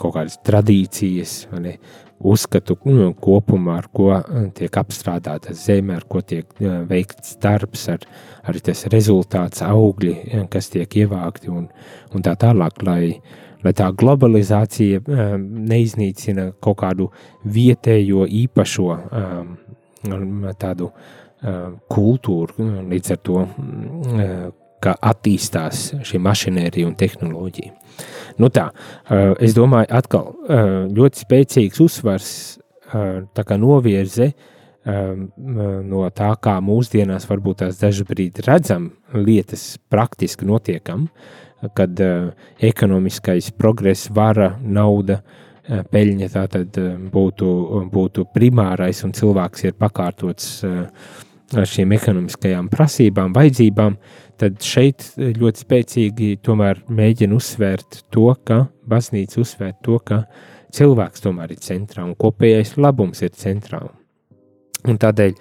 kaut 0.00 0.14
kādas 0.14 0.38
tradīcijas, 0.46 1.34
ne, 1.60 1.76
uzskatu 2.20 2.76
nu, 2.88 3.10
kopumā, 3.16 3.78
ar 3.80 3.88
ko 3.92 4.10
eh, 4.14 4.48
tiek 4.56 4.76
apstrādāta 4.80 5.54
zeme, 5.56 5.96
ar 5.96 6.06
ko 6.08 6.22
tiek 6.24 6.48
eh, 6.60 6.80
veikts 6.88 7.36
darbs, 7.40 7.86
ar, 7.92 8.04
arī 8.48 8.62
tas 8.70 8.86
rezultāts, 8.92 9.64
augļi, 9.64 10.14
kas 10.52 10.70
tiek 10.72 11.00
ievākti 11.04 11.52
un, 11.52 11.68
un 12.14 12.26
tā 12.26 12.36
tālāk, 12.40 12.84
lai, 12.86 13.02
lai 13.64 13.72
tā 13.76 13.90
globalizācija 13.92 15.00
um, 15.04 15.48
neiznīcina 15.68 16.50
kaut 16.64 16.80
kādu 16.80 17.10
vietējo 17.44 18.24
īpašo 18.24 18.88
um, 18.96 19.50
tādu 20.60 20.88
um, 20.88 21.76
kultūru, 21.92 22.70
līdz 22.88 23.12
ar 23.16 23.20
to, 23.28 23.44
um, 23.44 24.56
ka 24.82 24.96
attīstās 25.12 25.90
šī 26.06 26.20
mašinērija 26.22 26.88
un 26.88 26.96
tehnoloģija. 26.98 27.74
Nu 28.40 28.48
tā, 28.52 28.70
uh, 28.70 29.34
es 29.42 29.54
domāju, 29.56 29.90
atkal 29.92 30.30
uh, 30.30 30.70
ļoti 30.88 31.24
spēcīgs 31.26 31.82
uzsvars, 31.84 32.30
uh, 32.92 33.26
tā 33.36 33.46
kā 33.46 33.60
novirze 33.60 34.32
no 34.80 36.06
tā, 36.16 36.30
kā 36.40 36.54
mūsdienās 36.64 37.26
varbūt 37.28 37.58
tās 37.60 37.76
dažbrīd 37.82 38.38
redzam 38.46 38.86
lietas 39.12 39.74
praktiski 39.92 40.48
notiekam, 40.48 41.02
kad 41.76 42.00
ekonomiskais 42.64 43.50
progress, 43.60 44.08
vara, 44.08 44.54
nauda, 44.64 45.18
peļņa 45.68 46.30
tātad 46.32 46.80
uh, 46.80 46.94
būtu, 47.12 47.50
būtu 47.92 48.24
primārais 48.32 49.04
un 49.04 49.12
cilvēks 49.14 49.68
ir 49.68 49.76
pakārtots 49.78 50.48
šīm 51.50 51.92
ekonomiskajām 51.98 52.72
prasībām, 52.72 53.34
vajadzībām, 53.36 53.96
tad 54.40 54.60
šeit 54.64 55.04
ļoti 55.18 55.64
spēcīgi 55.64 56.30
tomēr 56.44 56.82
mēģina 56.88 57.36
uzsvērt 57.36 58.04
to, 58.14 58.30
ka 58.46 58.64
baznīca 58.88 59.40
uzsvērt 59.42 59.80
to, 59.84 59.98
ka 60.00 60.22
cilvēks 60.74 61.24
tomēr 61.24 61.54
ir 61.54 61.60
centrā 61.64 62.06
un 62.06 62.16
kopējais 62.18 62.76
labums 62.80 63.22
ir 63.26 63.34
centrā. 63.36 63.82
Un 64.88 64.96
tādēļ 65.00 65.34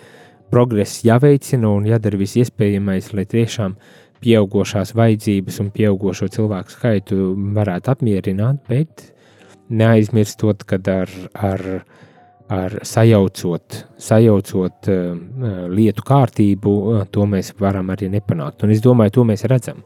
progress 0.51 1.03
jāveicina 1.05 1.69
un 1.71 1.87
jādara 1.87 2.19
viss 2.19 2.39
iespējamais, 2.41 3.13
lai 3.15 3.25
tiešām 3.29 3.77
pieaugušās 4.23 4.91
vajadzības 4.97 5.61
un 5.63 5.71
pieaugušo 5.75 6.27
cilvēku 6.33 6.75
skaitu 6.75 7.29
varētu 7.55 7.93
apmierināt, 7.93 8.65
bet 8.67 9.13
neaizmirstot, 9.69 10.65
ka 10.67 10.81
ar, 10.91 11.13
ar, 11.33 11.65
ar 12.49 12.79
sajaucot, 12.87 13.81
sajaucot 14.01 14.89
uh, 14.89 15.09
lietu 15.69 16.05
kārtību, 16.05 16.71
uh, 16.93 17.03
to 17.13 17.27
mēs 17.29 17.53
varam 17.61 17.91
arī 17.93 18.09
nepanākt. 18.09 18.65
Un 18.65 18.73
es 18.73 18.81
domāju, 18.85 19.19
to 19.19 19.27
mēs 19.29 19.45
redzam. 19.49 19.83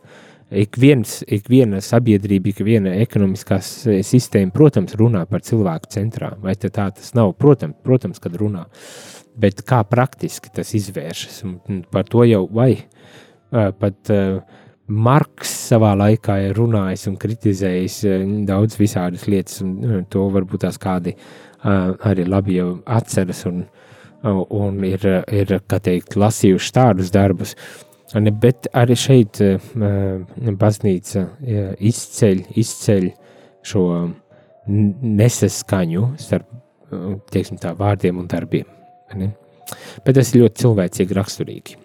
Ik, 0.54 0.78
viens, 0.78 1.22
ik 1.26 1.48
viena 1.50 1.80
sabiedrība, 1.82 2.52
ik 2.52 2.62
viena 2.64 2.94
ekonomiskā 3.02 3.58
sistēma, 4.06 4.54
protams, 4.54 4.94
runā 5.00 5.24
par 5.26 5.42
cilvēku 5.44 5.90
centrā. 5.96 6.34
Vai 6.44 6.54
tā 6.60 6.70
tas 6.70 7.14
nav? 7.18 7.34
Protams, 7.42 7.80
protams 7.84 8.22
kad 8.22 8.36
runā. 8.38 8.68
Bet 9.40 9.64
kā 9.66 9.82
praktiski 9.90 10.52
tas 10.54 10.76
izvēršas? 10.78 11.40
Un 11.48 11.82
par 11.90 12.06
to 12.06 12.22
jau 12.28 12.44
vai 12.54 12.76
pat 13.50 14.12
Marks 14.94 15.50
savā 15.72 15.94
laikā 15.98 16.36
ir 16.44 16.58
runājis 16.60 17.08
un 17.10 17.18
kritizējis 17.18 17.98
daudz 18.46 18.78
visādas 18.78 19.26
lietas, 19.32 19.62
un 19.64 20.06
to 20.12 20.28
varbūt 20.34 20.66
tās 20.68 20.78
kādi 20.82 21.16
arī 21.64 22.26
labi 22.28 22.58
jau 22.60 22.70
atceras 22.86 23.46
un, 23.50 23.64
un 24.24 24.84
ir, 24.88 25.06
ir 25.32 25.56
teikt, 25.74 26.18
lasījuši 26.20 26.74
tādus 26.76 27.12
darbus. 27.14 27.56
Bet 28.14 28.68
arī 28.78 28.98
šeit 29.00 29.40
baznīca 30.60 31.24
izceļ, 31.80 32.44
izceļ 32.62 33.08
šo 33.66 33.86
nesaskaņu 34.68 36.04
starp 36.22 36.52
teiksim, 37.34 37.58
tā, 37.62 37.74
vārdiem 37.78 38.20
un 38.22 38.28
darbiem. 38.30 38.68
Ne? 39.18 39.32
Bet 40.06 40.18
tas 40.18 40.30
ir 40.34 40.44
ļoti 40.44 40.64
cilvēcīgi 40.64 41.18
raksturīgi. 41.18 41.80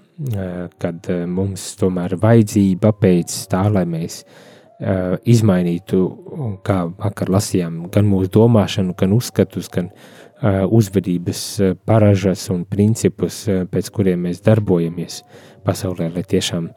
Kad 0.82 1.08
mums 1.30 1.70
tomēr 1.78 2.16
ir 2.16 2.22
vajadzība 2.22 2.90
pēc 2.98 3.34
tā, 3.52 3.62
lai 3.70 3.84
mēs 3.88 4.20
eh, 4.24 4.47
izmainītu, 4.78 6.00
kā 6.66 6.84
vakar 6.98 7.32
lasījām, 7.34 7.88
gan 7.94 8.06
mūsu 8.06 8.30
domāšanu, 8.36 8.94
gan 8.98 9.14
uzskatus, 9.16 9.70
gan 9.74 9.90
uzvedības 10.70 11.40
paražas 11.88 12.44
un 12.54 12.62
principus, 12.68 13.42
pēc 13.72 13.90
kuriem 13.94 14.28
mēs 14.28 14.42
darbojamies 14.46 15.22
pasaulē, 15.66 16.12
lai 16.14 16.22
tiešām 16.22 16.68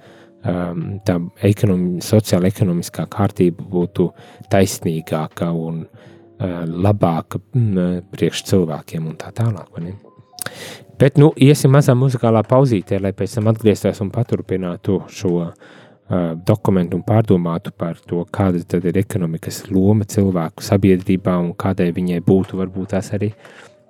tā 1.06 1.18
ekonomi, 1.46 2.00
sociāla 2.02 2.50
ekonomiskā 2.50 3.06
kārtība 3.06 3.68
būtu 3.70 4.08
taisnīgāka 4.50 5.52
un 5.54 5.84
labāka 6.42 7.38
mm, 7.54 8.08
priekš 8.10 8.48
cilvēkiem 8.50 9.06
un 9.12 9.20
tā 9.22 9.30
tālāk. 9.38 9.78
Bet, 10.98 11.20
nu, 11.22 11.30
iesim 11.38 11.70
mazā 11.74 11.94
muzikālā 11.94 12.42
pauzītē, 12.50 12.98
lai 12.98 13.14
pēc 13.14 13.38
tam 13.38 13.52
atgrieztos 13.52 14.02
un 14.02 14.10
paturpinātu 14.14 15.04
šo 15.14 15.36
uh, 15.44 15.54
dokumentu 16.48 16.98
un 16.98 17.04
pārdomātu 17.08 17.72
par 17.78 18.00
to, 18.08 18.24
kāda 18.34 18.62
tad 18.68 18.86
ir 18.90 18.98
ekonomikas 19.02 19.64
loma 19.72 20.08
cilvēku 20.08 20.64
sabiedrībā 20.66 21.38
un 21.40 21.54
kādai 21.56 21.92
viņai 21.96 22.20
būtu 22.26 22.60
varbūt 22.60 22.94
tās 22.96 23.14
arī 23.16 23.32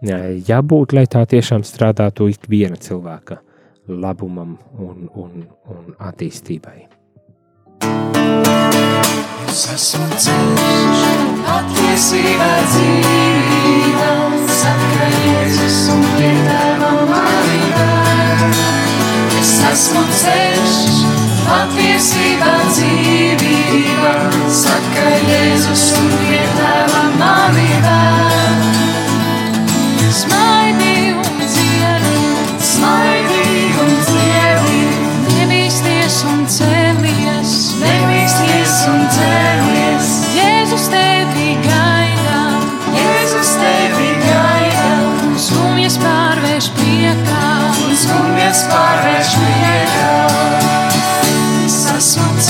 jābūt, 0.02 0.94
lai 0.98 1.06
tā 1.10 1.26
tiešām 1.30 1.66
strādātu 1.66 2.30
ikviena 2.30 2.78
cilvēka 2.78 3.42
labumam 3.88 4.58
un, 4.78 5.10
un, 5.16 5.46
un 5.74 5.96
attīstībai. 6.00 6.88
Es 9.52 9.66
esmu 9.74 10.08
ceļš, 10.16 11.02
patiesībā 11.48 12.52
dzīvība, 12.70 14.14
saka 14.62 15.10
Jēzus 15.26 15.82
un 15.96 16.08
pie 16.16 16.32
tēva 16.46 16.92
esmu 19.72 20.02
ceļš, 20.20 21.21
patiesība, 21.46 22.52
dzīvība, 22.72 24.14
saka 24.62 25.06
Jēzus 25.28 25.86
un 26.00 26.10
pie 26.22 26.42
tēva 26.58 27.04
mani 27.20 27.70
vēd. 27.86 28.68
Smaidi 30.22 31.14
un 31.16 31.46
dziedi, 31.46 32.18
smaidi 32.72 33.70
un 33.86 33.94
dziedi, 34.10 34.82
nebīsties 35.38 36.22
un 36.34 36.44
cēlies, 36.58 37.56
nebīsties 37.82 38.78
un 38.92 39.08
cēlies, 39.16 39.51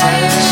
esmu 0.09 0.50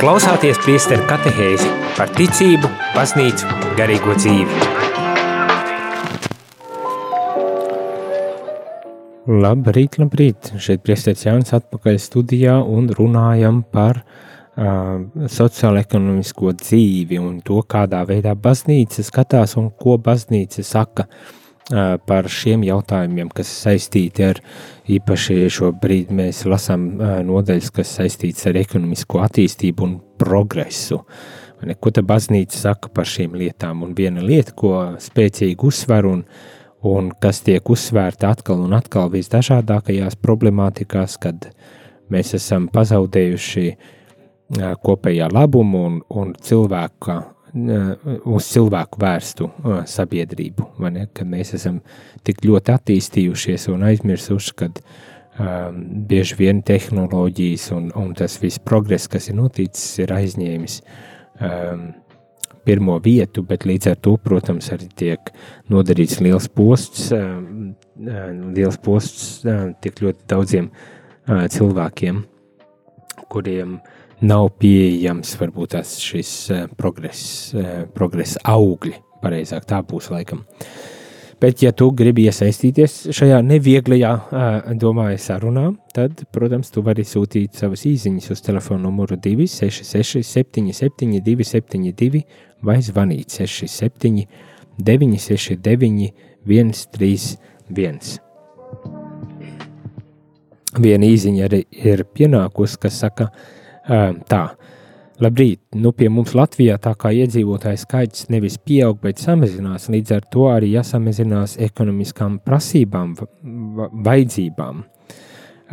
klausāties 0.00 0.56
priesteru 0.64 1.02
katehēzi 1.04 1.68
par 1.98 2.08
ticību, 2.16 2.68
baznīcu, 2.94 3.48
garīgo 3.76 4.14
dzīvi. 4.16 4.68
Labrīt, 9.44 9.98
labrīt! 10.00 10.54
Šeit 10.56 10.80
priesteris 10.86 11.26
Jānis 11.26 11.52
atpakaļ 11.58 12.00
studijā 12.00 12.54
un 12.64 12.88
runājam 12.96 13.60
par 13.68 14.00
uh, 14.00 15.04
sociālo-ekonomisko 15.36 16.54
dzīvi 16.62 17.20
un 17.20 17.42
to, 17.44 17.60
kādā 17.68 18.00
veidā 18.08 18.32
baznīca 18.32 19.04
skatās 19.04 19.58
un 19.60 19.68
ko 19.76 19.98
baznīca 20.00 20.64
saka 20.64 21.04
uh, 21.04 21.39
par 22.06 22.28
šiem 22.30 22.64
jautājumiem, 22.66 23.30
kas 23.34 23.50
saistīti 23.64 24.24
ar 24.26 24.40
īpaši 24.90 25.44
šobrīd 25.54 26.10
mēs 26.14 26.44
lasām 26.50 26.88
nodaļas, 27.26 27.70
kas 27.74 27.92
saistīts 28.00 28.48
ar 28.50 28.58
ekonomisko 28.58 29.22
attīstību 29.26 29.86
un 29.86 29.98
progresu. 30.20 31.02
Ko 31.80 31.92
ta 31.92 32.02
baznīca 32.06 32.56
saka 32.56 32.90
par 32.94 33.06
šīm 33.06 33.36
lietām? 33.36 33.84
Un 33.84 33.94
viena 33.94 34.24
lieta, 34.24 34.54
ko 34.56 34.72
spēcīgi 35.00 35.60
uzsver 35.68 36.08
un, 36.08 36.24
un 36.88 37.10
kas 37.20 37.42
tiek 37.46 37.70
uzsvērta 37.70 38.32
atkal 38.32 38.64
un 38.64 38.74
atkal 38.74 39.12
visdažādākajās 39.12 40.16
problemātikās, 40.24 41.18
kad 41.20 41.50
mēs 42.10 42.34
esam 42.38 42.66
pazaudējuši 42.72 43.66
kopējā 44.82 45.28
labumu 45.30 45.84
un, 45.86 46.00
un 46.10 46.32
cilvēka, 46.34 47.20
uz 47.54 48.48
cilvēku 48.52 49.00
vērstu 49.02 49.48
sabiedrību, 49.90 50.66
ne? 50.90 51.06
kad 51.14 51.28
mēs 51.28 51.54
esam 51.58 51.80
tik 52.26 52.44
ļoti 52.46 52.74
attīstījušies 52.74 53.68
un 53.72 53.86
aizmirsuši, 53.88 54.54
kad 54.60 54.78
um, 54.80 55.80
bieži 56.10 56.38
vien 56.38 56.62
tehnoloģijas 56.66 57.70
un, 57.76 57.90
un 57.98 58.12
tas 58.18 58.38
viss 58.42 58.62
progress, 58.62 59.10
kas 59.10 59.30
ir 59.30 59.38
noticis, 59.40 59.98
ir 60.04 60.14
aizņēmis 60.14 60.80
um, 61.40 61.90
pirmo 62.66 62.98
vietu, 63.02 63.42
bet 63.46 63.66
līdz 63.66 63.92
ar 63.92 64.00
to, 64.04 64.16
protams, 64.22 64.70
arī 64.74 64.90
tiek 65.00 65.32
nodarīts 65.72 66.20
liels 66.22 66.48
posts, 66.54 67.08
um, 67.16 67.72
uh, 68.04 68.28
liels 68.54 68.78
posts 68.84 69.46
uh, 69.46 69.70
tik 69.82 70.02
ļoti 70.04 70.28
daudziem 70.30 70.70
uh, 70.70 71.46
cilvēkiem, 71.50 72.22
kuriem 73.30 73.80
nav 74.20 74.50
pieejams 74.60 75.32
varbūt 75.40 75.74
tas 75.76 75.96
šis 76.02 76.30
uh, 76.52 76.64
progress, 76.76 77.52
uh, 77.56 77.84
progress 77.94 78.38
augļi, 78.44 78.94
pareizāk 79.22 79.66
tā 79.68 79.80
būs 79.86 80.10
laikam. 80.12 80.44
Bet, 81.40 81.62
ja 81.64 81.70
tu 81.72 81.86
gribi 81.96 82.26
iesaistīties 82.28 83.14
šajā 83.16 83.38
nevieglajā, 83.48 84.10
uh, 84.12 84.72
domāju, 84.76 85.16
sarunā, 85.24 85.70
tad, 85.96 86.26
protams, 86.34 86.68
tu 86.72 86.84
vari 86.84 87.04
sūtīt 87.08 87.56
savas 87.56 87.86
īsiņas 87.88 88.32
uz 88.34 88.42
telefona 88.44 88.84
numuru 88.84 89.16
266 89.16 90.20
77 90.28 91.22
272 91.24 92.24
vai 92.68 92.76
zvanīt 92.84 93.32
67 93.40 94.26
969 94.80 96.10
131. 96.44 98.20
Viena 100.80 101.08
īsiņa 101.08 101.48
arī 101.48 101.64
ir 101.72 102.04
pienākusi, 102.14 102.78
kas 102.84 103.00
saka 103.00 103.26
uh, 103.30 103.48
tā. 104.30 104.42
Labrīt, 105.20 105.60
nu 105.76 105.90
pie 105.92 106.08
mums 106.08 106.32
Latvijā 106.32 106.78
tā 106.80 106.94
kā 106.96 107.10
iedzīvotāju 107.12 107.82
skaits 107.82 108.30
nevis 108.32 108.56
pieaug, 108.56 108.96
bet 109.02 109.20
samazinās, 109.20 109.90
līdz 109.92 110.14
ar 110.16 110.24
to 110.32 110.46
arī 110.48 110.70
jāsamazinās 110.72 111.58
ekonomiskām 111.60 112.38
prasībām, 112.46 113.12
va- 113.18 113.90
vajadzībām. 114.06 114.80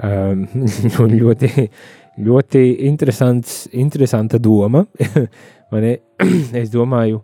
Um, 0.03 0.43
ļoti, 1.21 1.69
ļoti 2.27 2.65
interesanta 2.89 4.41
doma. 4.43 4.83
es 6.61 6.69
domāju, 6.73 7.21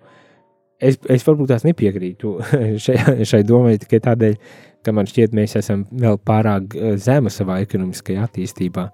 es, 0.80 1.00
es 1.10 1.26
varbūt 1.28 1.52
tās 1.54 1.68
nepiekrītu 1.68 2.38
šai, 2.86 3.26
šai 3.28 3.44
domai 3.48 3.78
tikai 3.82 4.00
tādēļ, 4.04 4.40
ka 4.84 4.92
man 4.96 5.08
šķiet, 5.08 5.36
mēs 5.36 5.56
esam 5.60 5.86
vēl 5.92 6.18
pārāk 6.28 6.76
zema 7.00 7.32
savā 7.32 7.62
ekonomiskajā 7.64 8.26
attīstībā, 8.28 8.90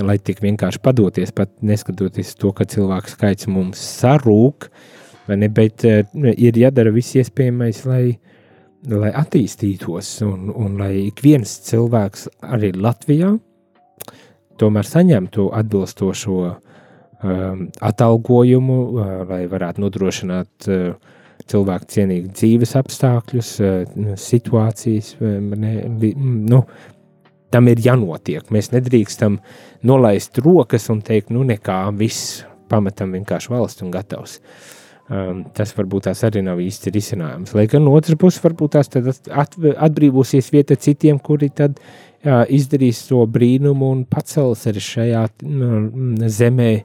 lai 0.00 0.16
tik 0.18 0.40
vienkārši 0.42 0.80
padoties, 0.82 1.32
pat 1.36 1.52
neskatoties 1.64 2.34
to, 2.40 2.52
ka 2.56 2.66
cilvēku 2.68 3.12
skaits 3.12 3.48
mums 3.50 3.82
sarūk, 4.00 4.68
ne, 5.32 5.48
bet 5.52 5.84
eh, 5.88 6.04
ir 6.14 6.58
jādara 6.58 6.92
viss 6.94 7.16
iespējamais, 7.20 7.84
lai, 7.88 8.02
lai 8.88 9.12
attīstītos 9.12 10.14
un, 10.26 10.50
un 10.54 10.78
lai 10.80 11.08
ik 11.08 11.22
viens 11.24 11.58
cilvēks 11.68 12.28
arī 12.48 12.72
Latvijā 12.76 13.34
tomēr 14.60 14.86
saņemtu 14.86 15.48
atbilstošo 15.58 16.36
um, 16.52 17.64
atalgojumu, 17.82 18.78
uh, 18.82 19.14
lai 19.26 19.40
varētu 19.50 19.82
nodrošināt 19.82 20.68
uh, 20.70 20.92
cilvēku 21.48 21.88
cienīgu 21.90 22.30
dzīves 22.36 22.76
apstākļus, 22.78 23.48
situācijas. 24.20 25.14
Ne, 25.20 25.72
nu, 26.14 26.60
tam 27.52 27.68
ir 27.70 27.82
jānotiek. 27.84 28.48
Mēs 28.54 28.72
nedrīkstam 28.72 29.38
nolaist 29.86 30.40
rokas 30.42 30.88
un 30.92 31.02
teikt, 31.04 31.32
nu 31.34 31.44
nekā, 31.48 31.84
viss 31.98 32.42
pametam 32.72 33.12
vienkārši 33.16 33.52
valsts 33.52 33.84
un 33.84 33.92
gatavs. 33.92 34.38
Um, 35.12 35.42
tas 35.52 35.74
varbūt 35.76 36.06
tās 36.06 36.22
arī 36.24 36.40
nav 36.46 36.60
īsti 36.62 36.92
risinājums. 36.94 37.52
Lai 37.58 37.66
gan 37.68 37.84
no 37.84 37.92
otras 37.98 38.16
puses, 38.16 38.40
varbūt 38.40 38.78
tās 38.78 38.88
atbrīvosies 38.88 40.48
vieta 40.54 40.78
citiem, 40.80 41.18
kuri 41.20 41.50
tad 41.52 41.80
jā, 42.22 42.42
izdarīs 42.48 43.02
to 43.08 43.20
brīnumu 43.28 43.90
un 43.92 44.04
pacels 44.08 44.62
arī 44.70 44.80
šajā 44.86 45.24
mm, 45.42 46.22
zemē 46.32 46.70
eh, 46.78 46.84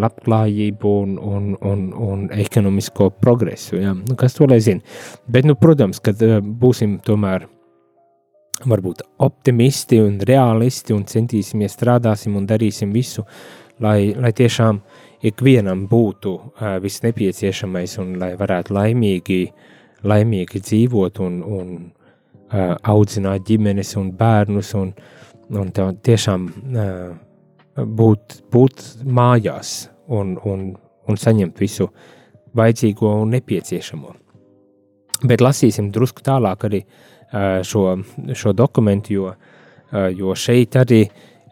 labklājību 0.00 0.94
un, 1.04 1.12
un, 1.20 1.50
un, 1.60 1.84
un 2.08 2.24
ekonomisko 2.34 3.12
progresu. 3.20 3.76
Jā. 3.84 3.92
Nu, 4.00 4.16
kas 4.18 4.34
to 4.38 4.48
lai 4.50 4.58
zina? 4.64 4.82
Bet, 5.28 5.46
nu, 5.46 5.54
protams, 5.60 6.02
kad 6.02 6.24
eh, 6.24 6.40
būsim 6.40 6.98
tomēr 7.04 7.46
varbūt 8.64 9.02
optimisti 9.24 9.98
un 10.00 10.18
realisti 10.24 10.94
un 10.96 11.04
centīsimies, 11.08 11.74
strādāsim 11.76 12.36
un 12.38 12.46
darīsim 12.48 12.92
visu, 12.94 13.26
lai, 13.82 14.14
lai 14.16 14.32
tiešām 14.36 14.80
ikvienam 15.26 15.86
būtu 15.90 16.32
uh, 16.32 16.76
viss 16.82 17.02
nepieciešamais 17.04 17.98
un 18.00 18.16
lai 18.20 18.32
varētu 18.38 18.76
laimīgi, 18.76 19.40
laimīgi 20.06 20.62
dzīvot 20.62 21.20
un, 21.24 21.38
un 21.42 21.72
uh, 21.84 22.74
audzināt 22.82 23.46
ģimenes 23.48 23.96
un 24.00 24.12
bērnus 24.16 24.74
un, 24.78 24.92
un 25.52 25.72
tiešām 25.76 26.46
uh, 26.48 27.16
būt, 27.76 28.40
būt 28.52 28.86
mājās 29.04 29.90
un, 30.08 30.36
un, 30.44 30.70
un 31.08 31.20
saņemt 31.20 31.60
visu 31.60 31.90
vajadzīgo 32.56 33.10
un 33.22 33.36
nepieciešamo. 33.36 34.14
Bet 35.26 35.40
lasīsim 35.40 35.88
drusku 35.92 36.24
tālāk 36.24 36.64
arī 36.68 36.82
uh, 36.84 37.15
šo, 37.66 37.86
šo 38.34 38.52
dokumentu, 38.56 39.12
jo, 39.16 39.32
jo 40.16 40.34
šeit 40.38 40.76
arī 40.80 41.02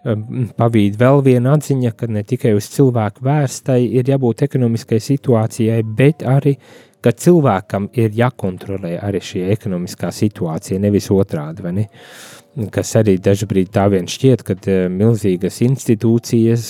pavīd 0.05 0.99
vēl 1.01 1.23
viena 1.25 1.55
atziņa, 1.57 1.93
ka 1.97 2.09
ne 2.13 2.23
tikai 2.29 2.53
uz 2.57 2.69
cilvēku 2.75 3.25
vērstai 3.25 3.81
ir 3.99 4.11
jābūt 4.13 4.45
ekonomiskai 4.45 5.01
situācijai, 5.01 5.81
bet 5.97 6.25
arī, 6.29 6.55
ka 7.05 7.13
cilvēkam 7.13 7.89
ir 8.01 8.13
jākontrolē 8.17 8.99
arī 9.05 9.21
šī 9.25 9.47
ekonomiskā 9.55 10.13
situācija, 10.13 10.81
nevis 10.81 11.11
otrādi, 11.13 11.65
vai 11.65 11.75
ne? 11.81 11.87
Kas 12.71 12.93
arī 13.01 13.17
dažbrīd 13.19 13.73
tā 13.75 13.89
vien 13.91 14.07
šķiet, 14.07 14.45
ka 14.47 14.55
milzīgas 14.93 15.59
institūcijas, 15.67 16.69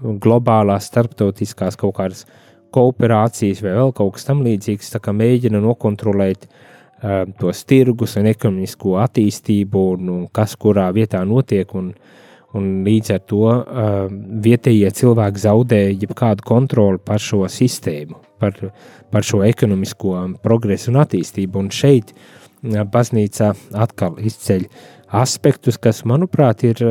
globālās, 0.00 0.86
starptautiskās 0.88 1.76
kaut 1.76 1.98
kādas 1.98 2.24
kooperācijas 2.72 3.60
vai 3.66 3.74
vēl 3.76 3.92
kaut 3.92 4.14
kas 4.16 4.24
tam 4.30 4.40
līdzīgs, 4.46 4.94
tā 4.94 5.02
kā 5.02 5.12
mēģina 5.12 5.60
nokontrolēt 5.60 6.46
uh, 6.46 6.69
tos 7.40 7.62
tirgus 7.64 8.16
un 8.20 8.28
ekonomisko 8.28 8.98
attīstību 9.00 9.84
un, 9.94 10.08
un 10.12 10.24
kas 10.32 10.56
kurā 10.60 10.90
vietā 10.92 11.22
notiek 11.24 11.72
un, 11.78 11.94
un 12.56 12.66
līdz 12.84 13.14
ar 13.14 13.22
to 13.30 13.46
uh, 13.46 14.02
vietējie 14.44 14.90
cilvēki 15.00 15.44
zaudēja 15.46 15.96
jebkādu 16.02 16.44
kontroli 16.44 17.00
par 17.04 17.22
šo 17.22 17.46
sistēmu, 17.48 18.20
par, 18.42 18.58
par 19.10 19.24
šo 19.24 19.40
ekonomisko 19.46 20.18
progresu 20.44 20.92
un 20.92 21.00
attīstību. 21.04 21.64
Un 21.64 21.72
šeit 21.72 22.12
uh, 22.12 22.84
baznīca 22.84 23.54
atkal 23.72 24.20
izceļ 24.20 24.68
aspektus, 25.22 25.80
kas, 25.80 26.04
manuprāt, 26.04 26.64
ir 26.68 26.84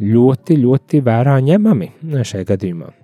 ļoti, 0.00 0.60
ļoti 0.60 1.04
vērā 1.04 1.40
ņemami 1.48 1.92
šajā 2.04 2.48
gadījumā. 2.52 2.99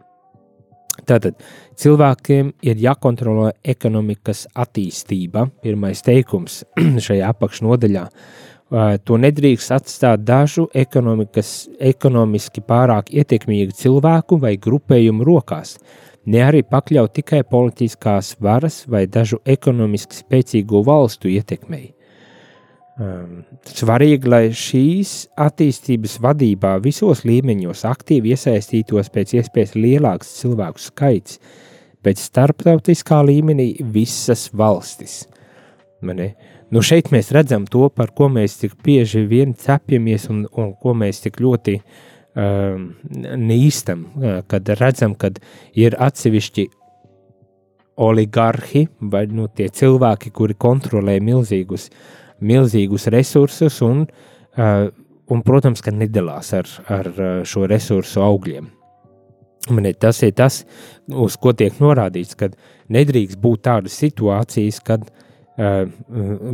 Tātad 1.05 1.37
cilvēkiem 1.77 2.55
ir 2.65 2.81
jākontrolē 2.81 3.53
ekonomikas 3.65 4.47
attīstība, 4.57 5.47
pirmais 5.63 6.03
teikums 6.07 6.63
šajā 7.07 7.31
apakšnodaļā. 7.35 8.07
To 9.07 9.19
nedrīkst 9.23 9.71
atstāt 9.77 10.25
dažu 10.27 10.65
ekonomiski 10.75 12.65
pārāk 12.67 13.13
ietekmīgu 13.15 13.77
cilvēku 13.79 14.41
vai 14.43 14.57
grupējumu 14.59 15.27
rokās, 15.29 15.77
ne 16.27 16.43
arī 16.43 16.65
pakļaut 16.67 17.15
tikai 17.21 17.45
politiskās 17.47 18.35
varas 18.43 18.81
vai 18.91 19.05
dažu 19.07 19.39
ekonomiski 19.47 20.19
spēcīgu 20.19 20.83
valstu 20.89 21.31
ietekmei. 21.31 21.93
Um, 22.97 23.43
svarīgi, 23.69 24.25
lai 24.25 24.47
šīs 24.57 25.27
attīstības 25.37 26.15
vadībā 26.25 26.79
visos 26.81 27.27
līmeņos 27.29 27.83
aktīvi 27.91 28.33
iesaistītos 28.33 29.11
pēc 29.13 29.35
iespējas 29.37 29.75
lielāks 29.77 30.31
cilvēku 30.39 30.81
skaits, 30.81 31.37
pēc 32.01 32.25
starptautiskā 32.31 33.21
līmenī 33.29 33.69
visas 33.93 34.47
valstis. 34.57 35.27
Mani? 36.01 36.31
Nu 36.73 36.81
šeit 36.81 37.13
mēs 37.13 37.35
redzam 37.37 37.69
to, 37.69 37.91
par 37.93 38.17
ko 38.17 38.31
mēs 38.33 38.57
tik 38.65 38.81
bieži 38.81 39.27
vien 39.29 39.53
cepjamies 39.53 40.31
un, 40.33 40.47
un 40.57 40.73
ko 40.81 40.97
mēs 40.97 41.21
tik 41.29 41.37
ļoti 41.45 41.77
um, 41.77 42.91
nīstam, 43.45 44.09
kad 44.49 44.77
redzam, 44.81 45.21
kad 45.21 45.37
ir 45.77 46.01
atsevišķi 46.01 46.71
oligarhi 48.09 48.89
vai 49.13 49.27
nu, 49.29 49.53
tie 49.53 49.69
cilvēki, 49.69 50.33
kuri 50.33 50.57
kontrolē 50.57 51.21
milzīgus 51.21 51.91
uh, 51.93 52.15
milzīgus 52.40 53.09
resursus 53.12 53.81
un, 53.85 54.07
uh, 54.59 54.87
un 55.33 55.42
protams, 55.46 55.83
ka 55.83 55.94
nedalās 55.94 56.53
ar, 56.57 56.70
ar 56.92 57.12
šo 57.49 57.66
resursu 57.70 58.22
augļiem. 58.25 58.72
Man, 59.70 59.87
tas 59.99 60.20
ir 60.22 60.35
tas, 60.38 60.61
uz 61.11 61.35
ko 61.42 61.51
tiek 61.57 61.81
norādīts, 61.83 62.37
ka 62.38 62.53
nedrīkst 62.92 63.40
būt 63.42 63.64
tādas 63.66 63.96
situācijas, 63.99 64.79
kad 64.87 65.09
uh, 65.09 65.88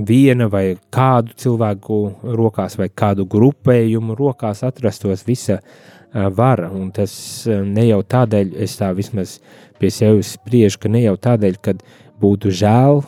viena 0.09 0.49
vai 0.53 0.79
kādu 0.95 1.37
cilvēku 1.45 1.99
rokās 2.39 2.79
vai 2.81 2.89
kādu 2.89 3.27
grupējumu 3.29 4.17
rokās 4.17 4.63
atrastos 4.65 5.27
visa 5.29 5.59
uh, 5.61 6.31
vara. 6.33 6.71
Un 6.73 6.89
tas 6.97 7.13
uh, 7.51 7.61
ne 7.67 7.85
jau 7.91 8.01
tādēļ, 8.15 8.57
es 8.65 8.79
tā 8.81 8.89
vismaz 8.97 9.39
pie 9.83 9.91
sevis 9.93 10.33
spriežu, 10.39 10.81
ka 10.81 10.93
ne 10.93 11.05
jau 11.05 11.17
tādēļ, 11.21 11.61
ka 11.61 11.77
būtu 12.23 12.53
žēl 12.55 13.03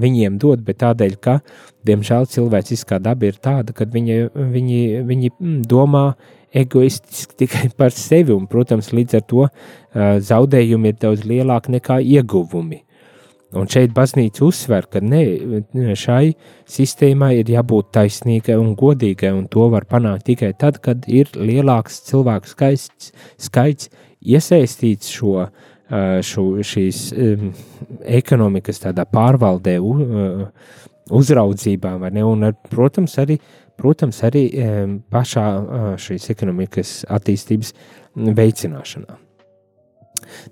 viņiem 0.00 0.38
dot, 0.42 0.62
bet 0.66 0.80
tādēļ, 0.82 1.18
ka, 1.22 1.38
diemžēl, 1.86 2.28
cilvēciskā 2.32 3.00
daba 3.02 3.30
ir 3.30 3.38
tāda, 3.42 3.74
ka 3.76 3.88
viņi, 3.88 4.18
viņi, 4.34 4.80
viņi 5.08 5.32
mm, 5.34 5.60
domā 5.70 6.06
egoistiski 6.56 7.36
tikai 7.44 7.70
par 7.76 7.94
sevi, 7.96 8.34
un, 8.36 8.48
protams, 8.50 8.92
līdz 8.96 9.20
ar 9.20 9.28
to 9.30 9.46
zaudējumi 10.30 10.92
ir 10.92 10.98
daudz 11.02 11.24
lielāki 11.28 11.76
nekā 11.78 12.00
ieguvumi. 12.16 12.82
Un 13.56 13.68
šeit 13.70 13.92
baznīca 13.94 14.42
uzsver, 14.44 14.88
ka 14.90 15.00
ne, 15.00 15.22
šai 15.96 16.34
sistēmai 16.68 17.36
ir 17.38 17.52
jābūt 17.54 17.92
taisnīgai 17.94 18.56
un 18.58 18.74
godīgai, 18.76 19.30
un 19.32 19.46
to 19.48 19.68
var 19.72 19.86
panākt 19.88 20.26
tikai 20.26 20.50
tad, 20.58 20.80
kad 20.82 21.06
ir 21.06 21.30
lielāks 21.38 22.02
cilvēku 22.08 22.50
skaits, 22.50 23.12
skaits 23.40 23.88
iesaistīts 24.26 25.14
šo 25.14 25.36
uh, 25.44 25.70
šo, 26.26 26.46
šīs 26.66 27.02
um, 27.14 27.52
ekonomikas 28.02 28.82
pārvaldē, 29.12 29.76
uh, 29.80 30.48
uzraudzībā, 31.14 31.94
ne, 32.10 32.24
un, 32.26 32.48
ar, 32.48 32.56
protams, 32.70 33.14
arī, 33.22 33.38
protams, 33.78 34.22
arī 34.26 34.48
um, 34.50 34.98
pašā 35.12 35.46
uh, 35.46 35.86
šīs 36.00 36.30
ekonomikas 36.34 36.98
attīstības 37.18 37.72
veicināšanā. 38.16 39.20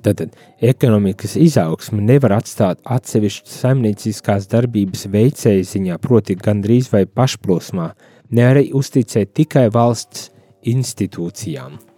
Tātad 0.04 0.36
ekonomikas 0.62 1.34
izaugsme 1.40 2.02
nevar 2.04 2.36
atstāt 2.36 2.78
atsevišķu 2.84 3.50
saimnieciskās 3.50 4.46
darbības 4.52 5.08
veicēju 5.10 5.66
ziņā, 5.66 5.98
proti, 6.02 6.36
gandrīz 6.38 6.92
vai 6.92 7.06
pašplosmā, 7.10 7.88
ne 8.30 8.46
arī 8.46 8.68
uzticēt 8.76 9.34
tikai 9.34 9.66
valsts 9.74 10.28
institūcijām. 10.70 11.74
Un 11.74 11.94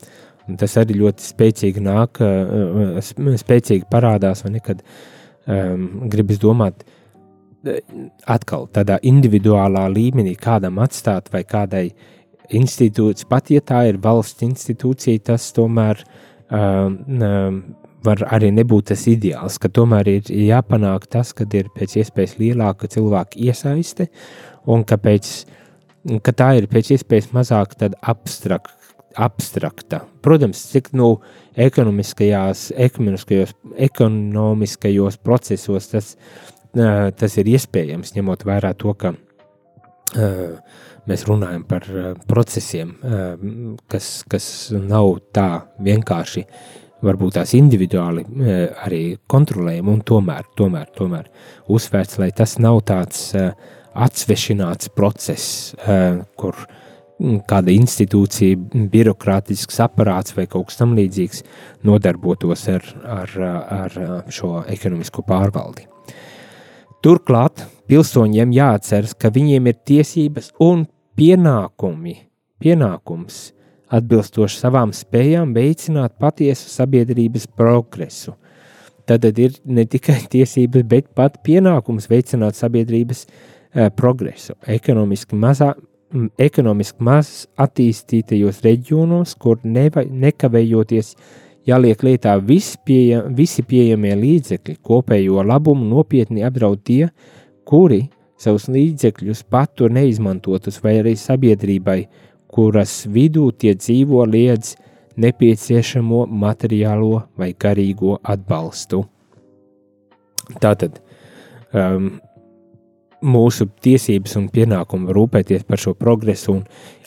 tas 0.60 0.76
arī 0.80 1.00
ļoti 1.00 1.26
spēcīgi 1.26 1.82
nāk, 1.82 2.20
spēcīgi 3.42 3.88
parādās, 3.90 4.44
vai 4.46 4.52
nekad 4.58 4.82
um, 4.82 5.88
gribas 6.12 6.38
domāt, 6.42 6.84
atkal 8.30 8.68
tādā 8.70 9.00
individuālā 9.06 9.86
līmenī 9.90 10.36
kādam 10.38 10.78
atstāt 10.82 11.32
vai 11.32 11.42
kādai 11.48 11.88
institūcijai, 12.54 13.28
pat 13.30 13.50
ja 13.50 13.62
tā 13.64 13.82
ir 13.90 13.98
valsts 14.02 14.44
institūcija, 14.46 15.24
tas 15.32 15.48
tomēr 15.56 16.04
um, 16.46 17.58
var 18.06 18.22
arī 18.36 18.52
nebūt 18.54 18.92
tas 18.92 19.02
ideāls, 19.10 19.58
ka 19.58 19.70
tomēr 19.72 20.10
ir 20.12 20.30
jāpanāk 20.30 21.08
tas, 21.10 21.32
ka 21.36 21.46
ir 21.58 21.70
pēc 21.74 21.98
iespējas 22.02 22.36
lielāka 22.38 22.90
cilvēka 22.92 23.40
iesaiste 23.48 24.08
un 24.70 24.84
ka, 24.86 24.98
pēc, 25.02 25.32
ka 26.22 26.34
tā 26.36 26.52
ir 26.60 26.68
pēc 26.70 26.94
iespējas 26.96 27.32
mazāk 27.34 27.74
abstrakt, 28.02 28.75
abstrakta. 29.16 30.02
Protams, 30.22 30.60
cik 30.72 30.92
nu 30.96 31.16
ekonomiskajās, 31.56 32.68
ekonomiskajos, 32.76 33.54
ekonomiskajos 33.88 35.18
procesos 35.24 35.90
tas, 35.92 36.14
tas 36.72 37.36
ir 37.40 37.52
iespējams, 37.56 38.14
ņemot 38.16 38.44
vērā 38.48 38.74
to, 38.78 38.92
ka 38.94 39.14
mēs 41.06 41.26
runājam 41.28 41.64
par 41.68 41.86
procesiem, 42.28 42.94
kas, 43.90 44.10
kas 44.28 44.48
nav 44.76 45.16
tā 45.34 45.48
vienkārši, 45.82 46.44
varbūt 47.06 47.36
tās 47.36 47.52
individuāli 47.56 48.24
arī 48.84 49.02
kontrolējami, 49.28 49.92
un 49.92 50.04
tomēr, 50.06 50.48
tomēr, 50.56 50.88
tomēr 50.96 51.28
uzsvērts, 51.72 52.20
lai 52.22 52.32
tas 52.36 52.56
nav 52.62 52.80
tāds 52.88 53.30
atsvešināts 53.96 54.92
process, 54.96 55.72
kur 56.36 56.66
Mm, 56.66 56.85
kāda 57.18 57.72
institūcija, 57.72 58.58
birokrātisks 58.92 59.80
aparāts 59.80 60.34
vai 60.36 60.46
kaut 60.50 60.68
kas 60.68 60.80
tamlīdzīgs 60.82 61.42
nodarbotos 61.86 62.66
ar, 62.68 62.84
ar, 63.04 63.36
ar 63.80 63.98
šo 64.32 64.60
ekonomisko 64.68 65.24
pārvaldi. 65.26 65.86
Turklāt 67.04 67.64
pilsoņiem 67.88 68.52
jāatceras, 68.56 69.14
ka 69.16 69.30
viņiem 69.32 69.68
ir 69.70 69.76
tiesības 69.88 70.52
un 70.64 70.86
pienākumi, 71.16 72.16
pienākums 72.60 73.50
atbilstoši 73.96 74.58
savām 74.58 74.92
spējām 74.96 75.54
veicināt 75.56 76.16
patiesu 76.20 76.68
sabiedrības 76.72 77.46
progresu. 77.56 78.34
Tad 79.06 79.24
ir 79.38 79.54
ne 79.64 79.86
tikai 79.86 80.18
tiesības, 80.34 80.84
bet 80.90 81.12
pat 81.14 81.40
pienākums 81.46 82.10
veicināt 82.10 82.58
sabiedrības 82.58 83.24
eh, 83.26 83.88
progresu. 83.94 84.58
Ekonomiski 84.66 85.38
mazā, 85.38 85.72
ekonomiski 86.38 87.04
maz 87.04 87.32
attīstītajos 87.60 88.62
reģionos, 88.64 89.34
kur 89.40 89.60
neva, 89.64 90.04
nekavējoties 90.04 91.14
jāliek 91.66 92.02
lietā 92.06 92.36
visi, 92.42 92.78
pieejam, 92.86 93.32
visi 93.36 93.64
pieejamie 93.66 94.14
līdzekļi, 94.20 94.78
kopējo 94.86 95.44
labumu 95.46 95.88
nopietni 95.90 96.44
apdraud 96.46 96.82
tie, 96.86 97.08
kuri 97.66 98.06
savus 98.40 98.68
līdzekļus 98.72 99.44
patur 99.50 99.92
neizmantotus, 99.94 100.78
vai 100.84 100.98
arī 101.00 101.16
sabiedrībai, 101.18 102.00
kuras 102.52 103.02
vidū 103.10 103.50
tie 103.58 103.74
dzīvo 103.74 104.24
liedz 104.28 104.76
nepieciešamo 105.16 106.26
materiālo 106.28 107.26
vai 107.40 107.52
garīgo 107.58 108.18
atbalstu. 108.22 109.02
Tātad 110.62 111.00
um, 111.72 112.16
mūsu 113.26 113.68
tiesības 113.82 114.36
un 114.40 114.50
pienākumu 114.52 115.14
rūpēties 115.14 115.66
par 115.68 115.80
šo 115.82 115.94
progresu, 115.98 116.60
un 116.60 116.64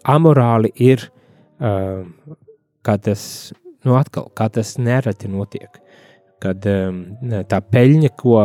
amorāli 0.08 0.72
ir, 0.84 1.06
uh, 1.60 2.04
kā 2.86 2.98
tas, 3.04 3.22
nu 3.88 3.96
atkal, 4.00 4.30
kā 4.36 4.50
tas 4.54 4.76
nereti 4.80 5.32
notiek, 5.32 5.80
kad 6.44 6.66
um, 6.72 7.04
tā 7.50 7.62
peļņa, 7.64 8.12
ko 8.20 8.42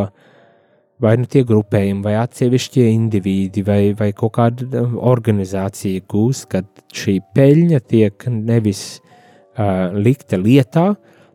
vai 1.03 1.17
nu 1.21 1.29
tie 1.31 1.43
grupējumi, 1.47 2.05
vai 2.05 2.15
atsevišķie 2.21 2.87
indivīdi, 2.93 3.65
vai, 3.67 3.81
vai 3.99 4.13
kaut 4.17 4.37
kāda 4.39 4.85
organizācija 4.85 6.05
gūs, 6.11 6.45
kad 6.51 6.69
šī 6.95 7.19
peļņa 7.35 7.83
tiek 7.91 8.29
nevis 8.31 8.85
uh, 8.99 9.91
likta 9.95 10.39
lietā, 10.41 10.93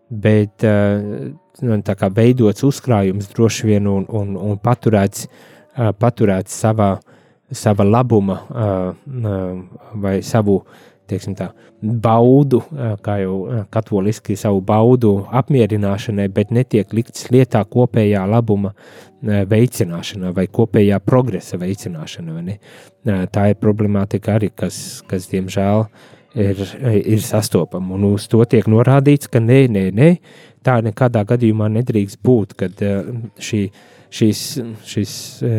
bet 0.09 0.65
uh, 0.65 1.29
nu, 1.61 1.79
tā 1.85 1.95
kā 1.99 2.09
veidots 2.15 2.65
uzkrājums 2.65 3.29
droši 3.35 3.69
vien 3.69 3.87
un, 3.91 4.07
un, 4.09 4.33
un 4.39 4.59
paturēts 4.63 5.27
uh, 5.27 5.58
paturēt 5.99 6.51
savā, 6.51 6.97
sava 7.51 7.85
labuma 7.87 8.39
vai 9.95 10.19
savu 10.25 10.61
teiksim 11.09 11.35
tā, 11.37 11.49
baudu, 11.81 12.61
kā 13.05 13.17
jau 13.23 13.63
katoliski 13.73 14.35
savu 14.39 14.61
baudu 14.65 15.13
apmierināšanai, 15.41 16.27
bet 16.33 16.53
netiek 16.55 16.93
likts 16.93 17.29
lietā 17.33 17.63
kopējā 17.65 18.25
labuma 18.29 18.73
veicināšanā 19.21 20.33
vai 20.35 20.47
kopējā 20.51 20.99
progresa 21.03 21.59
veicināšanā. 21.59 22.59
Tā 23.33 23.49
ir 23.51 23.59
problemātika 23.59 24.37
arī, 24.37 24.51
kas, 24.55 25.01
kas 25.09 25.27
diemžēl, 25.31 25.85
ir, 26.39 26.63
ir 26.99 27.23
sastopama. 27.25 27.95
Un 27.97 28.11
uz 28.13 28.27
to 28.31 28.43
tiek 28.49 28.67
norādīts, 28.69 29.31
ka 29.31 29.41
nē, 29.43 29.63
nē, 29.71 29.85
nē, 29.95 30.09
tā 30.65 30.79
nekādā 30.85 31.25
gadījumā 31.27 31.71
nedrīkst 31.79 32.21
būt, 32.25 32.55
kad 32.59 32.83
šī, 33.41 33.65
šīs, 34.13 34.41
šīs, 34.89 35.13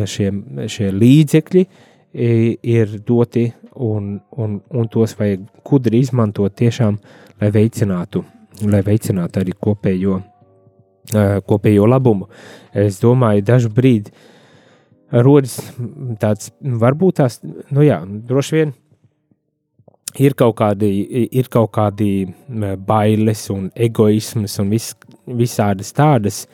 šie, 0.09 0.31
šie 0.71 0.91
līdzekļi 0.95 1.65
ir 2.13 2.97
doti 3.07 3.45
un, 3.75 4.17
un, 4.37 4.57
un 4.69 4.89
tos 4.91 5.15
vajag 5.19 5.45
gudri 5.67 6.01
izmantot 6.03 6.55
tiešām, 6.59 6.97
lai 7.41 7.51
veicinātu, 7.55 8.23
lai 8.67 8.81
veicinātu 8.85 9.41
arī 9.41 9.55
kopējo, 9.55 10.19
kopējo 11.47 11.87
labumu. 11.87 12.27
Es 12.75 12.99
domāju, 13.01 13.45
dažu 13.47 13.71
brīdi 13.73 14.11
rodas 15.11 15.57
tāds, 16.19 16.51
varbūt 16.61 17.19
tās, 17.19 17.39
nu 17.71 17.83
jā, 17.83 18.01
droši 18.05 18.57
vien 18.57 18.75
ir 20.19 20.35
kaut 20.39 20.57
kādi, 20.59 20.91
ir 21.31 21.47
kaut 21.51 21.71
kādi 21.75 22.27
bailes 22.87 23.47
un 23.53 23.69
egoisms 23.75 24.59
un 24.63 24.71
vis, 24.71 24.91
visādas 25.27 25.91
tādas 25.95 26.45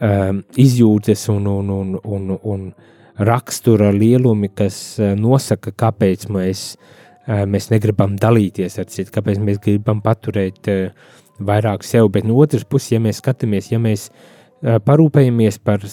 um, 0.00 0.42
izjūtas 0.56 1.28
un, 1.32 1.46
un, 1.46 1.74
un, 1.74 1.98
un, 2.04 2.38
un 2.42 2.70
rakstura 3.18 3.90
lielumi, 3.90 4.50
kas 4.54 4.78
eh, 5.02 5.14
nosaka, 5.18 5.72
kāpēc 5.74 6.28
mēs, 6.32 6.64
eh, 7.26 7.44
mēs 7.50 7.70
negribam 7.72 8.16
dalīties 8.20 8.78
ar 8.78 8.88
citu, 8.92 9.12
kāpēc 9.16 9.40
mēs 9.42 9.60
gribam 9.64 10.02
paturēt 10.04 10.70
eh, 10.70 11.06
vairāk 11.38 11.86
sev. 11.86 12.10
Bet 12.14 12.26
no 12.28 12.38
otras 12.38 12.64
puses, 12.64 12.92
ja 12.94 13.02
mēs 13.02 13.22
skatāmies, 13.22 13.72
ja 13.72 13.82
mēs 13.82 14.08
parūpējamies 14.58 15.60
par, 15.62 15.84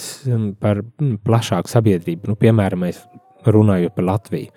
par 0.57 0.79
mm, 0.81 1.19
plašāku 1.25 1.69
sabiedrību, 1.69 2.31
nu, 2.31 2.37
piemēram, 2.41 2.81
mēs 2.87 3.03
runājot 3.53 3.93
par 3.95 4.07
Latviju. 4.09 4.49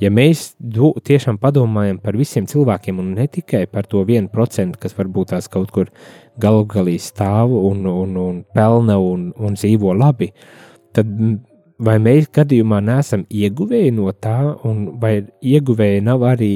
Ja 0.00 0.10
mēs 0.14 0.52
do, 0.60 0.92
tiešām 1.02 1.40
padomājam 1.42 1.98
par 2.02 2.16
visiem 2.18 2.46
cilvēkiem 2.46 3.00
un 3.02 3.14
ne 3.16 3.26
tikai 3.26 3.64
par 3.66 3.88
to 3.90 4.04
vienu 4.06 4.30
procentu, 4.32 4.78
kas 4.82 4.94
varbūt 4.94 5.32
tās 5.34 5.50
kaut 5.50 5.72
kur 5.74 5.90
galu 6.38 6.64
galī 6.70 6.98
stāv 7.02 7.50
un, 7.50 7.82
un, 7.90 8.16
un 8.22 8.40
pelna 8.54 8.98
un, 9.02 9.32
un 9.36 9.58
dzīvo 9.58 9.96
labi, 9.96 10.30
tad 10.94 11.10
vai 11.82 11.96
mēs 12.02 12.30
gadījumā 12.34 12.80
neesam 12.84 13.26
ieguvēji 13.28 13.94
no 13.96 14.12
tā, 14.12 14.38
un 14.68 14.98
vai 15.00 15.18
ieguvēji 15.44 16.04
nav 16.06 16.24
arī 16.28 16.52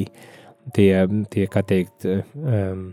tie, 0.75 0.93
tie 1.33 1.47
kā 1.51 1.63
teikt, 1.67 2.07
um, 2.07 2.91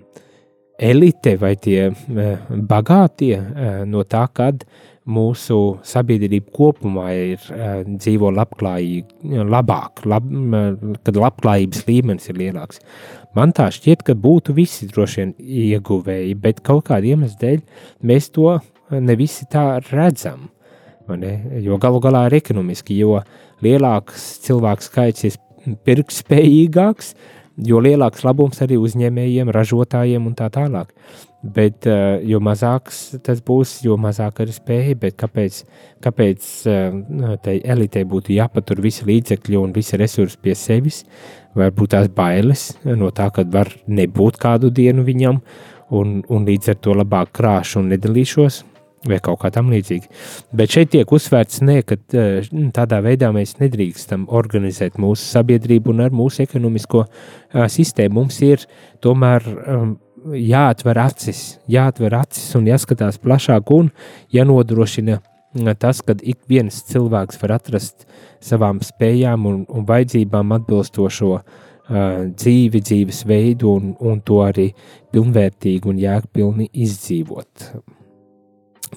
elite 0.78 1.38
vai 1.42 1.56
tie 1.56 1.90
uh, 1.92 2.52
bagātie 2.70 3.38
uh, 3.40 3.82
no 3.90 4.04
tā, 4.04 4.28
kad 4.34 4.68
mūsu 5.08 5.58
sabiedrība 5.88 6.52
kopumā 6.56 7.08
ir 7.16 7.44
uh, 7.54 7.82
dzīvo 7.88 8.32
labklājīgi, 8.36 9.44
labāk, 9.48 10.04
lab, 10.10 10.28
uh, 10.28 10.98
kad 11.08 11.20
labklājības 11.24 11.86
līmenis 11.88 12.28
ir 12.32 12.42
lielāks. 12.42 12.82
Man 13.38 13.54
tā 13.56 13.70
šķiet, 13.74 14.04
ka 14.08 14.18
būtu 14.18 14.56
visi 14.58 14.90
droši 14.90 15.22
vien 15.22 15.34
ieguvēji, 15.40 16.36
bet 16.44 16.62
kaut 16.66 16.88
kāda 16.90 17.14
iemesla 17.14 17.40
dēļ 17.44 17.64
mēs 18.10 18.32
to 18.36 18.58
ne 18.92 19.18
visi 19.20 19.48
tā 19.52 19.78
redzam. 19.92 20.50
Jo 21.64 21.78
galu 21.80 22.02
galā 22.04 22.26
ir 22.28 22.36
ekonomiski, 22.42 22.98
jo 23.00 23.22
lielāks 23.64 24.26
cilvēku 24.44 24.84
skaits 24.84 25.28
ir 25.30 25.38
pirktspējīgāks, 25.88 27.14
jo 27.68 27.80
lielāks 27.84 28.26
labums 28.28 28.60
arī 28.64 28.78
uzņēmējiem, 28.82 29.52
ražotājiem 29.56 30.28
un 30.30 30.36
tā 30.38 30.50
tālāk. 30.54 30.92
Bet, 31.44 31.86
uh, 31.86 32.18
jo 32.26 32.40
mazāks 32.42 33.20
tas 33.24 33.44
būs, 33.46 33.78
jo 33.86 33.94
mazāk 34.02 34.42
ir 34.44 34.52
spēja. 34.56 35.12
Kāpēc, 35.22 35.60
kāpēc 36.04 36.48
uh, 36.68 37.36
tai 37.46 37.60
elitei 37.62 38.04
būtu 38.10 38.34
jāpatur 38.34 38.82
visi 38.84 39.06
līdzekļi 39.08 39.60
un 39.62 39.76
visi 39.76 40.00
resursi 40.02 40.40
pie 40.42 40.56
sevis? 40.58 41.04
Varbūt 41.58 41.94
tās 41.94 42.10
bailes 42.14 42.72
no 42.86 43.12
tā, 43.14 43.30
ka 43.34 43.46
var 43.54 43.70
nebūt 43.88 44.42
kādu 44.42 44.74
dienu 44.74 45.06
viņam, 45.06 45.40
un, 45.94 46.18
un 46.28 46.50
līdz 46.50 46.74
ar 46.74 46.82
to 46.82 46.98
labāk 46.98 47.32
krāšu 47.38 47.84
un 47.84 47.94
nedalīšos 47.94 48.64
vai 49.08 49.20
kaut 49.24 49.40
kā 49.42 49.52
tam 49.54 49.70
līdzīga. 49.72 50.10
Bet 50.58 50.74
šeit 50.74 50.92
tiek 50.94 51.12
uzsvērts, 51.14 51.62
ne, 51.66 51.80
ka 51.86 51.98
eh, 52.18 52.48
tādā 52.76 53.00
veidā 53.06 53.30
mēs 53.36 53.58
nedrīkstam 53.62 54.26
organizēt 54.34 54.98
mūsu 55.02 55.26
sabiedrību 55.30 55.94
un 55.94 56.04
ar 56.08 56.16
mūsu 56.16 56.44
ekonomisko 56.44 57.06
uh, 57.06 57.68
sistēmu. 57.72 58.16
Mums 58.18 58.42
ir 58.46 58.66
tomēr 59.04 59.46
um, 59.46 59.96
jāatver 60.36 61.00
acis, 61.00 61.58
jāatver 61.70 62.16
acis 62.18 62.56
un 62.58 62.68
jāskatās 62.68 63.20
plašāk 63.22 63.72
un 63.76 63.92
jānodrošina 64.34 65.22
tas, 65.80 66.02
ka 66.02 66.16
ik 66.22 66.44
viens 66.50 66.84
cilvēks 66.92 67.40
var 67.42 67.58
atrast 67.58 68.06
savām 68.44 68.82
spējām 68.84 69.46
un, 69.50 69.64
un 69.70 69.86
vajadzībām 69.88 70.52
atbilstošo 70.60 71.32
uh, 71.38 71.44
dzīvi, 71.90 72.82
dzīves 72.82 73.24
veidu 73.26 73.74
un, 73.74 73.94
un 74.00 74.22
to 74.22 74.42
arī 74.46 74.72
pilnvērtīgi 75.14 75.90
un 75.90 76.02
jēgpilni 76.02 76.70
izdzīvot. 76.74 77.70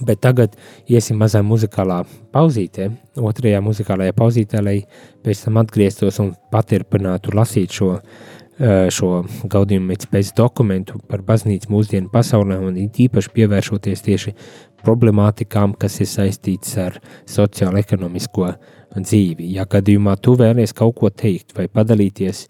Bet 0.06 0.20
tagad 0.22 0.54
iesim 0.86 1.18
mazā 1.18 1.40
muzikālā 1.42 2.04
pauzītē, 2.34 2.86
otrajā 3.18 3.58
muzikālajā 3.64 4.14
pauzītē, 4.14 4.60
lai 4.62 4.76
pēc 5.24 5.46
tam 5.46 5.58
atgrieztos 5.60 6.20
un 6.22 6.30
paturpinātu 6.52 7.34
lasīt 7.34 7.74
šo, 7.74 7.96
eh, 7.96 8.39
šo 8.60 9.10
gaudījumu 9.48 9.96
pēc 10.12 10.34
dokumentu 10.36 10.98
par 11.08 11.22
baznīcu 11.24 11.70
mūsdienu 11.72 12.10
pasaulē 12.12 12.58
un 12.60 12.76
īpaši 12.76 13.32
pievēršoties 13.36 14.04
tieši 14.04 14.34
problemātikām, 14.84 15.72
kas 15.80 16.00
ir 16.00 16.10
saistītas 16.10 16.76
ar 16.80 16.98
sociālo-ekonomisko 17.28 18.50
dzīvi. 18.98 19.48
Ja 19.54 19.64
gadījumā 19.70 20.16
tu 20.20 20.34
vēlies 20.40 20.74
kaut 20.76 20.98
ko 21.00 21.10
teikt 21.10 21.56
vai 21.56 21.68
padalīties 21.72 22.46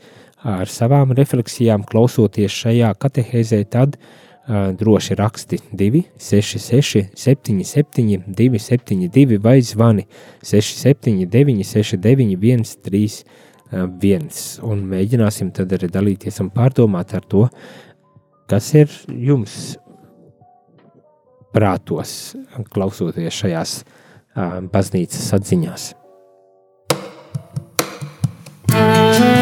ar 0.47 0.71
savām 0.73 1.13
refleksijām, 1.17 1.85
klausoties 1.87 2.55
šajā 2.63 2.91
katehēzē, 2.99 3.61
tad 3.71 3.99
uh, 3.99 4.73
droši 4.75 5.15
raksti 5.15 5.59
266, 5.73 7.11
77, 7.15 8.25
272 8.27 9.39
vai 9.43 9.61
zvani 9.63 10.07
679, 10.43 11.65
691, 11.65 13.25
31. 13.71 14.61
Un 14.67 14.83
mēģināsim 14.91 15.53
tad 15.55 15.73
arī 15.77 15.91
dalīties 15.93 16.41
un 16.43 16.51
pārdomāt 16.55 17.15
ar 17.15 17.27
to, 17.31 17.47
kas 18.51 18.73
ir 18.75 18.91
jums 19.09 19.77
prātos, 21.55 22.35
klausoties 22.75 23.43
šajās 23.43 23.79
baznīcas 24.71 25.33
atziņās. 25.39 25.91
izlīgaru, 28.71 29.40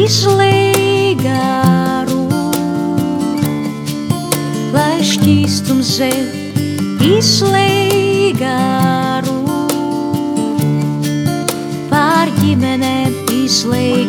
plaukst, 0.00 0.04
izlēj 0.04 1.16
garu. 1.20 2.28
Lai 4.72 5.00
šķīstums 5.02 5.96
zem, 5.98 6.26
izlēj 7.00 8.32
garu. 8.38 9.36
Pār 11.90 12.30
ģimenēm 12.40 13.12
izlēj 13.44 14.08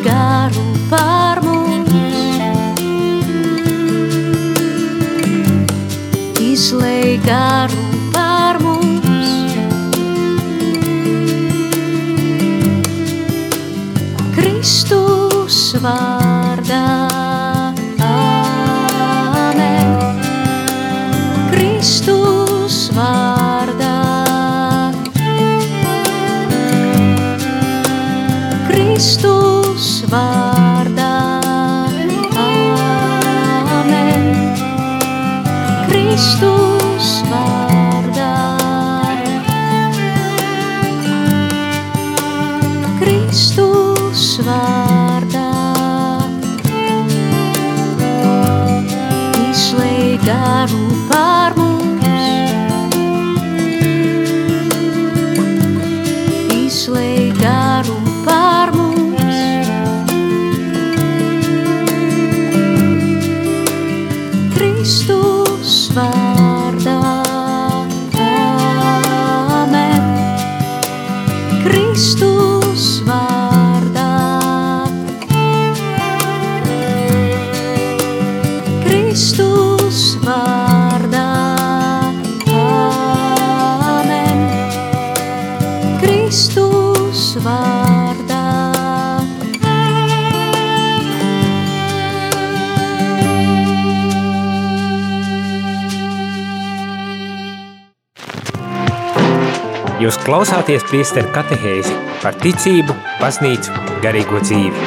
Jūs 100.11 100.25
klausāties 100.27 100.83
priesteru 100.89 101.29
katehēzi 101.31 101.93
par 102.19 102.35
ticību, 102.41 102.91
baznīcu, 103.21 103.71
garīgo 104.03 104.41
dzīvi. 104.43 104.81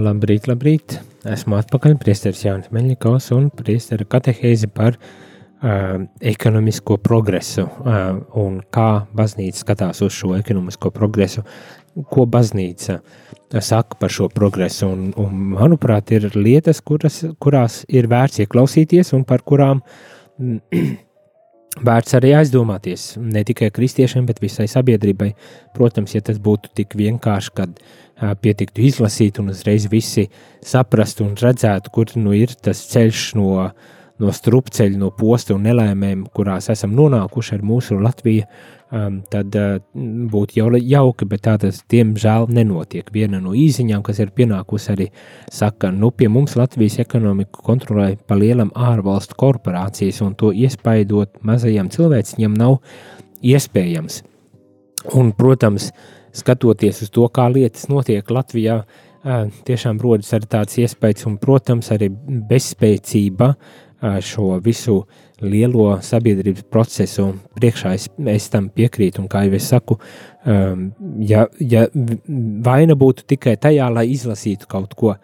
Labrīt, 0.00 0.48
labrīt! 0.48 0.94
Esmu 1.28 1.58
atpakaļ 1.58 1.98
priesteris 2.00 2.40
Jānis 2.46 2.72
Meļņikovs 2.72 3.28
un 3.36 3.52
priesteru 3.52 4.08
katehēzi 4.08 4.72
par 4.72 4.96
uh, 4.96 6.08
ekonomisko 6.32 6.96
progresu 7.04 7.66
uh, 7.68 8.24
un 8.40 8.62
kā 8.72 8.88
baznīca 9.12 9.60
skatās 9.60 10.00
uz 10.08 10.16
šo 10.16 10.32
ekonomisko 10.40 10.88
progresu, 10.96 11.44
ko 12.08 12.24
baznīca 12.24 13.02
saka 13.60 14.00
par 14.00 14.08
šo 14.08 14.32
progresu. 14.32 14.88
Un, 14.88 15.10
un, 15.20 15.48
manuprāt, 15.60 16.16
ir 16.16 16.32
lietas, 16.32 16.80
kuras, 16.80 17.26
kurās 17.36 17.82
ir 17.92 18.08
vērts 18.08 18.46
ieklausīties 18.48 19.12
un 19.20 19.28
par 19.28 19.44
kurām 19.44 19.84
vērts 21.82 22.16
arī 22.18 22.34
aizdomāties. 22.38 23.14
Ne 23.18 23.44
tikai 23.46 23.70
kristiešiem, 23.74 24.26
bet 24.28 24.42
visai 24.42 24.66
sabiedrībai. 24.70 25.32
Protams, 25.74 26.14
ja 26.14 26.22
tas 26.24 26.38
būtu 26.42 26.70
tik 26.78 26.94
vienkārši, 26.98 27.52
kad 27.56 27.74
ā, 27.74 28.34
pietiktu 28.38 28.84
izlasīt 28.86 29.40
un 29.42 29.50
uzreiz 29.54 29.88
visi 29.90 30.28
saprastu 30.64 31.26
un 31.26 31.34
redzētu, 31.40 31.90
kur 31.94 32.14
nu 32.20 32.34
ir 32.36 32.54
tas 32.54 32.84
ceļš 32.92 33.26
no, 33.40 33.70
no 34.22 34.34
strupceļa, 34.34 35.00
no 35.00 35.10
posta 35.14 35.56
un 35.56 35.66
nelēmēm, 35.66 36.28
kurās 36.34 36.70
esam 36.74 36.94
nonākuši 36.94 37.58
ar 37.58 37.66
mūsu 37.66 37.98
Latviju, 37.98 38.46
um, 38.94 39.18
tad 39.30 39.56
uh, 39.58 39.76
būtu 40.30 40.58
jau 40.58 40.68
jauki, 40.78 41.28
bet 41.28 41.44
tā 41.46 41.56
tas 41.60 41.82
diemžēl 41.90 42.48
nenotiek. 42.54 43.10
Viena 43.14 43.40
no 43.42 43.54
īziņām, 43.58 44.04
kas 44.06 44.20
ir 44.22 44.32
pienākusi 44.36 44.92
arī, 44.94 45.08
saka, 45.52 45.90
nu 45.94 46.12
pie 46.14 46.30
mums 46.32 46.56
Latvijas 46.58 47.00
ekonomiku 47.02 47.64
kontrolē 47.66 48.14
pa 48.28 48.38
lielam 48.38 48.72
ārvalstu 48.74 49.38
korporācijas, 49.40 50.22
un 50.24 50.36
to 50.38 50.52
iespaidot 50.54 51.42
mazajam 51.46 51.90
cilvēciņam 51.94 52.58
nav 52.58 52.78
iespējams. 53.44 54.22
Un, 55.14 55.34
protams, 55.36 55.90
skatoties 56.34 57.02
uz 57.04 57.10
to, 57.12 57.26
kā 57.28 57.48
lietas 57.52 57.90
notiek 57.92 58.30
Latvijā, 58.32 58.80
ā, 59.24 59.42
tiešām 59.68 60.00
rodas 60.02 60.32
arī 60.36 60.48
tāds 60.50 60.78
iespējas, 60.80 61.26
un, 61.28 61.36
protams, 61.42 61.90
arī 61.94 62.08
bezspēcība 62.48 63.52
ā, 63.52 64.16
šo 64.24 64.54
visu 64.64 65.02
lielo 65.42 65.96
sabiedrības 66.02 66.66
procesu 66.70 67.30
priekšā 67.56 67.94
es, 67.96 68.06
es 68.30 68.46
tam 68.52 68.68
piekrītu, 68.74 69.24
un 69.24 69.28
kā 69.30 69.44
jau 69.46 69.56
es 69.58 69.66
saku, 69.72 69.98
um, 70.46 70.86
ja, 71.26 71.46
ja 71.58 71.86
vaina 72.64 72.94
būtu 72.98 73.26
tikai 73.34 73.56
tajā, 73.60 73.88
lai 73.90 74.06
izlasītu 74.12 74.68
kaut 74.70 74.94
ko, 74.98 75.16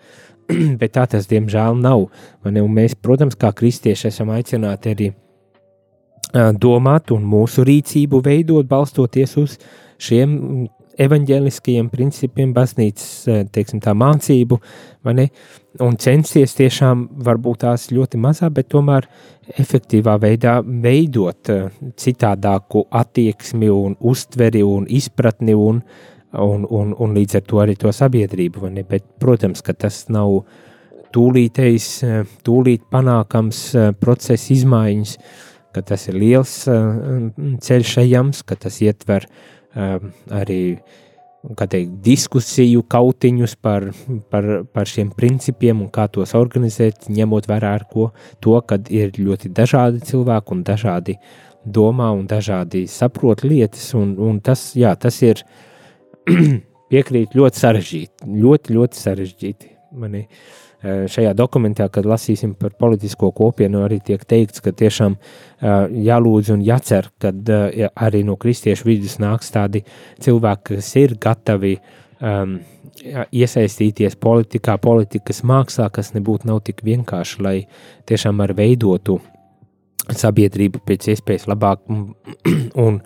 bet 0.81 0.97
tā 0.97 1.07
tas 1.11 1.31
diemžēl 1.31 1.79
nav. 1.79 2.09
mēs, 2.45 2.97
protams, 2.99 3.39
kā 3.39 3.53
kristieši 3.55 4.09
esam 4.11 4.35
aicināti 4.35 4.95
arī 4.95 5.13
ā, 5.13 6.51
domāt 6.59 7.15
un 7.15 7.25
mūsu 7.25 7.65
rīcību 7.67 8.23
veidot, 8.27 8.67
balstoties 8.67 9.37
uz 9.39 9.59
šiem 10.01 10.69
evaņģēliskajiem 11.01 11.89
principiem, 11.93 12.53
baznīcas 12.57 13.09
ā, 13.31 13.41
teiksim, 13.53 13.81
mācību, 13.81 14.61
ne? 15.17 15.27
Un 15.81 15.97
censties 16.03 16.57
tiešām 16.59 17.07
varbūt 17.25 17.63
tās 17.65 17.89
ļoti 17.95 18.19
mazā, 18.21 18.51
bet 18.53 18.71
tomēr 18.73 19.07
efektīvā 19.61 20.17
veidā 20.23 20.59
veidot 20.65 21.53
ā, 21.53 21.61
citādāku 22.01 22.87
attieksmi 22.91 23.71
un 23.73 23.97
uztveri 24.01 24.65
un 24.67 24.89
izpratni 24.89 25.55
un, 25.55 25.83
un, 26.33 26.67
un, 26.67 26.97
un 26.97 27.15
līdz 27.17 27.39
ar 27.41 27.47
to 27.47 27.63
arī 27.63 27.79
to 27.79 27.93
sabiedrību? 27.95 28.73
Bet, 28.89 29.07
protams, 29.23 29.63
ka 29.65 29.77
tas 29.77 30.03
nav 30.13 30.43
tūlītējs, 31.15 31.93
ā, 32.03 32.25
tūlīt 32.47 32.91
panākams 32.93 33.63
ā, 33.75 33.89
procesa 34.01 34.53
izmaiņas, 34.57 35.17
ka 35.71 35.85
tas 35.87 36.09
ir 36.11 36.17
liels 36.19 36.53
ceļš 37.63 37.91
ejams, 38.03 38.41
ka 38.43 38.57
tas 38.59 38.81
ietver 38.83 39.23
uh, 39.23 39.60
arī 39.75 40.61
kā 41.57 41.67
teikt, 41.71 41.93
diskusiju 42.05 42.83
kautiņus 42.91 43.55
par, 43.65 43.87
par, 44.33 44.49
par 44.75 44.89
šiem 44.89 45.11
principiem 45.17 45.81
un 45.81 45.89
kā 45.93 46.07
tos 46.13 46.35
organizēt, 46.37 47.09
ņemot 47.09 47.49
vērā 47.49 47.75
ar 47.79 47.87
ko 47.91 48.11
to, 48.45 48.59
kad 48.61 48.91
ir 48.93 49.15
ļoti 49.17 49.53
dažādi 49.57 50.05
cilvēki 50.11 50.57
un 50.57 50.65
dažādi 50.67 51.17
domā 51.65 52.11
un 52.17 52.27
dažādi 52.29 52.87
saprot 52.89 53.45
lietas, 53.45 53.93
un, 53.97 54.15
un 54.21 54.41
tas, 54.45 54.71
jā, 54.77 54.93
tas 55.01 55.21
ir 55.25 55.43
piekrīt 56.93 57.37
ļoti 57.37 57.65
sarežģīti, 57.65 58.33
ļoti, 58.45 58.77
ļoti 58.77 59.01
sarežģīti. 59.01 59.71
Mani, 60.01 60.27
eh, 60.27 60.70
šajā 60.83 61.33
dokumentā, 61.37 61.89
kad 61.93 62.07
lasīsim 62.09 62.55
par 62.57 62.73
politisko 62.81 63.31
kopienu, 63.37 63.83
arī 63.85 64.01
tiek 64.05 64.23
teikts, 64.25 64.63
ka 64.65 64.73
tiešām 64.73 65.17
eh, 65.17 65.89
jālūdz 66.09 66.53
un 66.55 66.63
jācer, 66.65 67.11
ka 67.21 67.33
arī 68.07 68.23
no 68.25 68.39
kristiešu 68.41 68.89
vidus 68.89 69.19
nāks 69.21 69.53
tādi 69.53 69.85
cilvēki, 70.25 70.77
kas 70.77 70.93
ir 70.97 71.17
gatavi 71.21 71.75
um, 72.21 72.59
iesaistīties 73.33 74.17
politikā, 74.21 74.79
politikas 74.81 75.43
mākslā, 75.45 75.91
kas 75.93 76.15
nebūtu 76.17 76.49
nav 76.49 76.63
tik 76.65 76.81
vienkārši, 76.85 77.43
lai 77.45 77.57
tiešām 78.09 78.41
ar 78.41 78.55
veidotu 78.57 79.19
sabiedrību 80.11 80.81
pēc 80.87 81.11
iespējas 81.13 81.45
labāk, 81.51 81.85
un, 82.87 83.03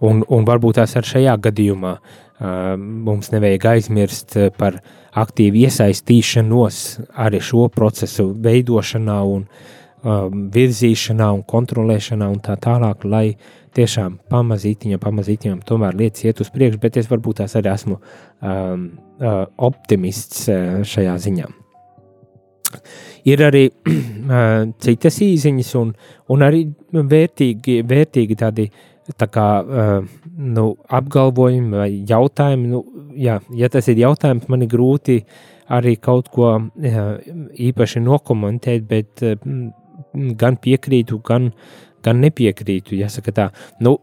un, 0.00 0.24
un 0.24 0.48
varbūt 0.48 0.80
tās 0.80 0.96
ar 0.96 1.08
šajā 1.08 1.36
gadījumā 1.44 1.92
uh, 1.98 2.72
mums 2.78 3.32
nevajag 3.36 3.68
aizmirst 3.74 4.38
par 4.56 4.80
aktīvu 5.16 5.64
iesaistīšanos 5.64 6.80
arī 7.16 7.40
šo 7.44 7.68
procesu 7.72 8.30
veidošanā 8.44 9.18
un 9.24 9.46
uh, 9.46 10.26
virzīšanā 10.56 11.30
un 11.36 11.44
kontrolēšanā 11.48 12.28
un 12.32 12.42
tā 12.44 12.58
tālāk, 12.60 13.06
lai 13.08 13.26
tiešām 13.76 14.18
pamazītiņam, 14.30 15.00
pamazītiņam 15.02 15.62
tomēr 15.66 15.96
lietas 15.98 16.26
iet 16.26 16.42
uz 16.42 16.50
priekšu, 16.54 16.80
bet 16.82 16.98
es 17.00 17.08
varbūt 17.10 17.42
tās 17.42 17.56
arī 17.58 17.72
esmu 17.72 17.98
um, 17.98 18.90
uh, 19.20 19.44
optimists 19.56 20.48
uh, 20.50 20.82
šajā 20.86 21.16
ziņā. 21.28 21.48
Ir 23.28 23.42
arī 23.44 23.64
uh, 23.72 24.68
citas 24.82 25.20
īsiņas, 25.24 25.74
un, 25.80 25.92
un 26.32 26.46
arī 26.46 26.64
vērtīgi, 26.92 27.80
vērtīgi 27.88 28.38
tādi 28.38 28.68
tā 28.68 28.96
kā, 29.16 29.48
uh, 29.62 30.04
nu, 30.36 30.76
apgalvojumi 30.88 31.76
vai 31.76 31.90
jautājumi. 32.08 32.68
Nu, 32.68 32.82
jā, 33.16 33.38
ja 33.56 33.68
tas 33.72 33.88
ir 33.88 34.00
jautājums, 34.02 34.48
man 34.48 34.62
ir 34.62 34.72
grūti 34.72 35.22
arī 35.68 35.96
kaut 36.00 36.28
ko 36.32 36.54
uh, 36.58 37.00
īpaši 37.68 38.02
nokomentēt, 38.04 38.86
bet 38.88 39.24
uh, 39.24 39.36
gan 40.12 40.56
piekrītu, 40.60 41.20
gan, 41.24 41.50
gan 42.04 42.20
nepiekrītu. 42.20 42.96
Jāsaka 42.98 43.34
tā, 43.34 43.50
nu, 43.80 43.98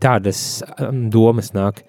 tādas 0.00 0.62
domas 1.10 1.54
nāk. 1.56 1.82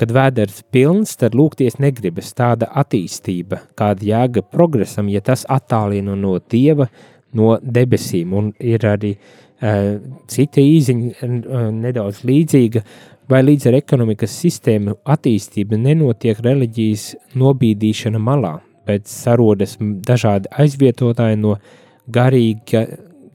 Kad 0.00 0.10
vēders 0.14 0.62
pilns, 0.72 1.12
tad 1.20 1.34
lūgties 1.36 1.76
negribas 1.82 2.32
tāda 2.34 2.66
attīstība, 2.80 3.60
kāda 3.78 4.06
jēga 4.06 4.42
progresam, 4.42 5.10
ja 5.12 5.20
tas 5.22 5.44
attālina 5.50 6.16
no 6.18 6.38
Dieva, 6.50 6.88
no 7.36 7.58
debesīm. 7.62 8.32
Un 8.34 8.48
ir 8.58 8.86
arī 8.88 9.12
uh, 9.14 9.51
cita 9.62 10.62
īziņa 10.62 11.12
uh, 11.22 11.68
nedaudz 11.70 12.24
līdzīga, 12.26 12.82
vai 13.30 13.42
līdz 13.46 13.68
ar 13.70 13.78
ekonomikas 13.78 14.34
sistēmu 14.42 14.96
attīstību 15.14 15.78
nenotiek 15.78 16.40
reliģijas 16.42 17.12
nobīdīšana 17.38 18.18
malā, 18.22 18.56
bet 18.88 19.06
sarodas 19.10 19.76
dažādi 19.80 20.50
aizvietotāji 20.64 21.38
no 21.40 21.56
garīga, 22.12 22.86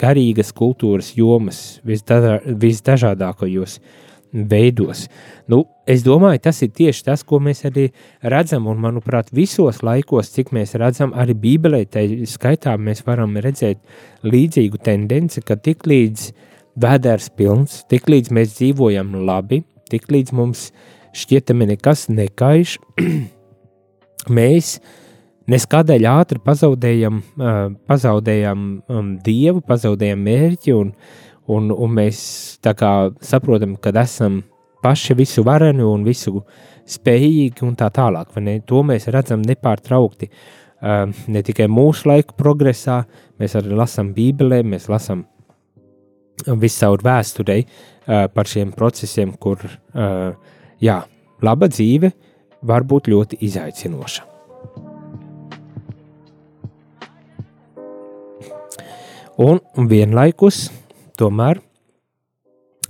garīgas 0.01 0.51
kultūras 0.55 1.13
jomas 1.17 1.79
visdažādākajos. 1.87 3.79
Veidos. 4.31 5.05
Nu, 5.47 5.63
es 5.87 6.03
domāju, 6.03 6.41
tas 6.43 6.59
ir 6.65 6.73
tieši 6.75 7.05
tas, 7.07 7.23
ko 7.23 7.39
mēs 7.43 7.63
arī 7.67 7.87
redzam, 8.21 8.67
un 8.67 8.81
manuprāt, 8.83 9.31
visos 9.35 9.79
laikos, 9.85 10.33
cik 10.35 10.51
mēs 10.55 10.75
redzam, 10.79 11.13
arī 11.15 11.35
Bībelē, 11.37 11.85
tai 11.91 12.05
skaitā 12.27 12.75
mēs 12.79 13.05
varam 13.07 13.37
redzēt 13.43 13.79
līdzīgu 14.27 14.81
tendenci, 14.83 15.43
ka 15.45 15.55
tik 15.55 15.87
līdz 15.87 16.29
vēders 16.77 17.31
pilns, 17.39 17.81
tik 17.89 18.09
līdz 18.11 18.33
mēs 18.35 18.57
dzīvojam 18.59 19.15
labi, 19.27 19.63
tik 19.91 20.09
līdz 20.11 20.35
mums 20.35 20.69
šķietami 21.17 21.71
nekas 21.71 22.07
nekaiš, 22.11 22.77
mēs 24.37 24.77
neskādēļ 25.47 26.09
ātri 26.11 26.43
pazaudējam, 26.43 27.21
pazaudējam 27.87 28.67
um, 28.91 29.13
Dievu, 29.23 29.63
pazaudējam 29.63 30.19
mērķi 30.27 30.75
un 30.75 30.91
uh, 30.91 31.26
un, 31.53 31.71
un 31.71 31.97
mēs 31.97 32.19
saprotam, 32.61 33.75
ka 33.81 33.93
esam 34.01 34.41
paši 34.83 35.15
visu 35.17 35.43
vareni 35.47 35.85
un 35.85 36.05
visu 36.05 36.41
spējīgi 36.87 37.65
un 37.67 37.75
tā 37.79 37.89
tālāk. 37.93 38.35
To 38.67 38.83
mēs 38.87 39.09
redzam 39.13 39.43
nepārtraukti 39.45 40.29
uh, 40.29 41.07
ne 41.27 41.43
tikai 41.43 41.67
mūsu 41.71 42.11
laiku 42.11 42.37
progresā, 42.37 43.01
mēs 43.39 43.57
arī 43.59 43.75
lasām 43.75 44.13
Bībelē, 44.15 44.61
mēs 44.63 44.87
lasām 44.91 45.25
viscaur 46.45 47.03
vēsturei 47.03 47.63
uh, 47.65 48.27
par 48.31 48.47
šiem 48.47 48.71
procesiem, 48.75 49.33
kur 49.39 49.59
uh, 49.65 50.31
jā, 50.83 51.01
laba 51.43 51.69
dzīve 51.71 52.13
var 52.67 52.85
būt 52.87 53.11
ļoti 53.11 53.41
izaicinoša. 53.47 54.33
Un 59.37 59.59
vienlaikus 59.85 60.63
Tomēr 61.17 61.61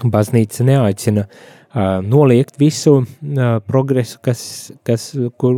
baznīca 0.04 0.66
neaicina 0.68 1.26
uh, 1.26 1.98
noliegt 2.06 2.60
visu 2.62 3.00
uh, 3.02 3.58
progresu, 3.66 4.20
kas, 4.24 4.42
kas, 4.86 5.10
kur, 5.40 5.58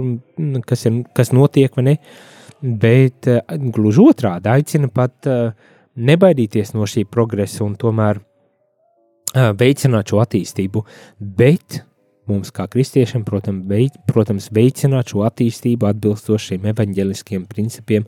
kas, 0.68 0.86
ir, 0.88 1.02
kas 1.16 1.34
notiek, 1.36 1.76
ne, 1.84 1.98
bet 2.62 3.28
uh, 3.32 3.42
gluži 3.76 4.06
otrādi 4.14 4.52
aicina 4.54 4.92
pat 4.94 5.28
uh, 5.28 5.52
nebaidīties 6.00 6.74
no 6.78 6.88
šī 6.88 7.06
progresa 7.12 7.66
un 7.66 7.76
tomēr 7.80 8.22
uh, 8.22 9.52
veicināt 9.60 10.14
šo 10.14 10.24
attīstību. 10.24 10.86
Bet 11.20 11.82
mums, 12.30 12.52
kā 12.56 12.68
kristiešiem, 12.72 13.26
protams, 13.28 13.66
veic, 13.70 13.96
protams 14.10 14.50
veicināt 14.56 15.14
šo 15.14 15.26
attīstību 15.28 15.90
atbilstoši 15.90 16.54
šiem 16.54 16.70
evaņģeliskiem 16.74 17.48
principiem 17.50 18.06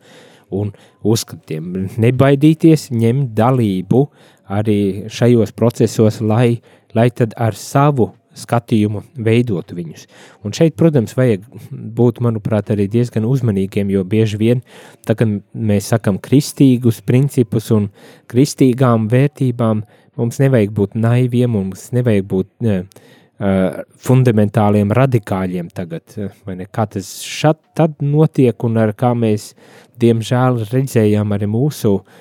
un 0.52 0.74
uzskatiem. 1.08 1.72
Nebaidīties, 2.02 2.90
ņemt 2.94 3.32
dalību 3.38 4.04
arī 4.52 5.10
šajos 5.12 5.54
procesos, 5.56 6.20
lai, 6.22 6.62
lai 6.98 7.10
tad 7.16 7.36
ar 7.40 7.56
savu 7.58 8.12
skatījumu 8.38 9.04
veidotu 9.20 9.76
viņus. 9.76 10.06
Un 10.48 10.56
šeit, 10.56 10.78
protams, 10.80 11.16
vajag 11.18 11.44
būt, 11.72 12.22
manuprāt, 12.24 12.72
arī 12.72 12.88
diezgan 12.92 13.28
uzmanīgiem, 13.28 13.92
jo 13.92 14.04
bieži 14.08 14.40
vien, 14.40 14.62
tā 15.08 15.18
kā 15.20 15.28
mēs 15.28 15.92
sakam 15.92 16.20
kristīgus 16.24 17.02
principus 17.04 17.72
un 17.76 17.90
kristīgām 18.32 19.10
vērtībām, 19.12 19.84
mums 20.20 20.40
nevajag 20.44 20.76
būt 20.78 20.96
naiviem, 21.00 21.52
mums 21.58 21.90
nevajag 21.96 22.28
būt 22.32 22.50
ne, 22.64 22.78
uh, 22.88 23.84
fundamentāliem 24.08 24.96
radikāļiem 24.96 25.72
tagad, 25.76 26.16
vai 26.48 26.62
ne, 26.62 26.72
kā 26.72 26.88
tas 26.88 27.18
šat 27.28 27.60
tad 27.76 28.00
notiek 28.00 28.68
un 28.68 28.80
ar 28.80 28.96
kā 28.96 29.12
mēs, 29.18 29.52
diemžēl, 30.00 30.64
redzējām 30.72 31.36
arī 31.36 31.52
mūsu 31.52 31.98
uh, 32.00 32.20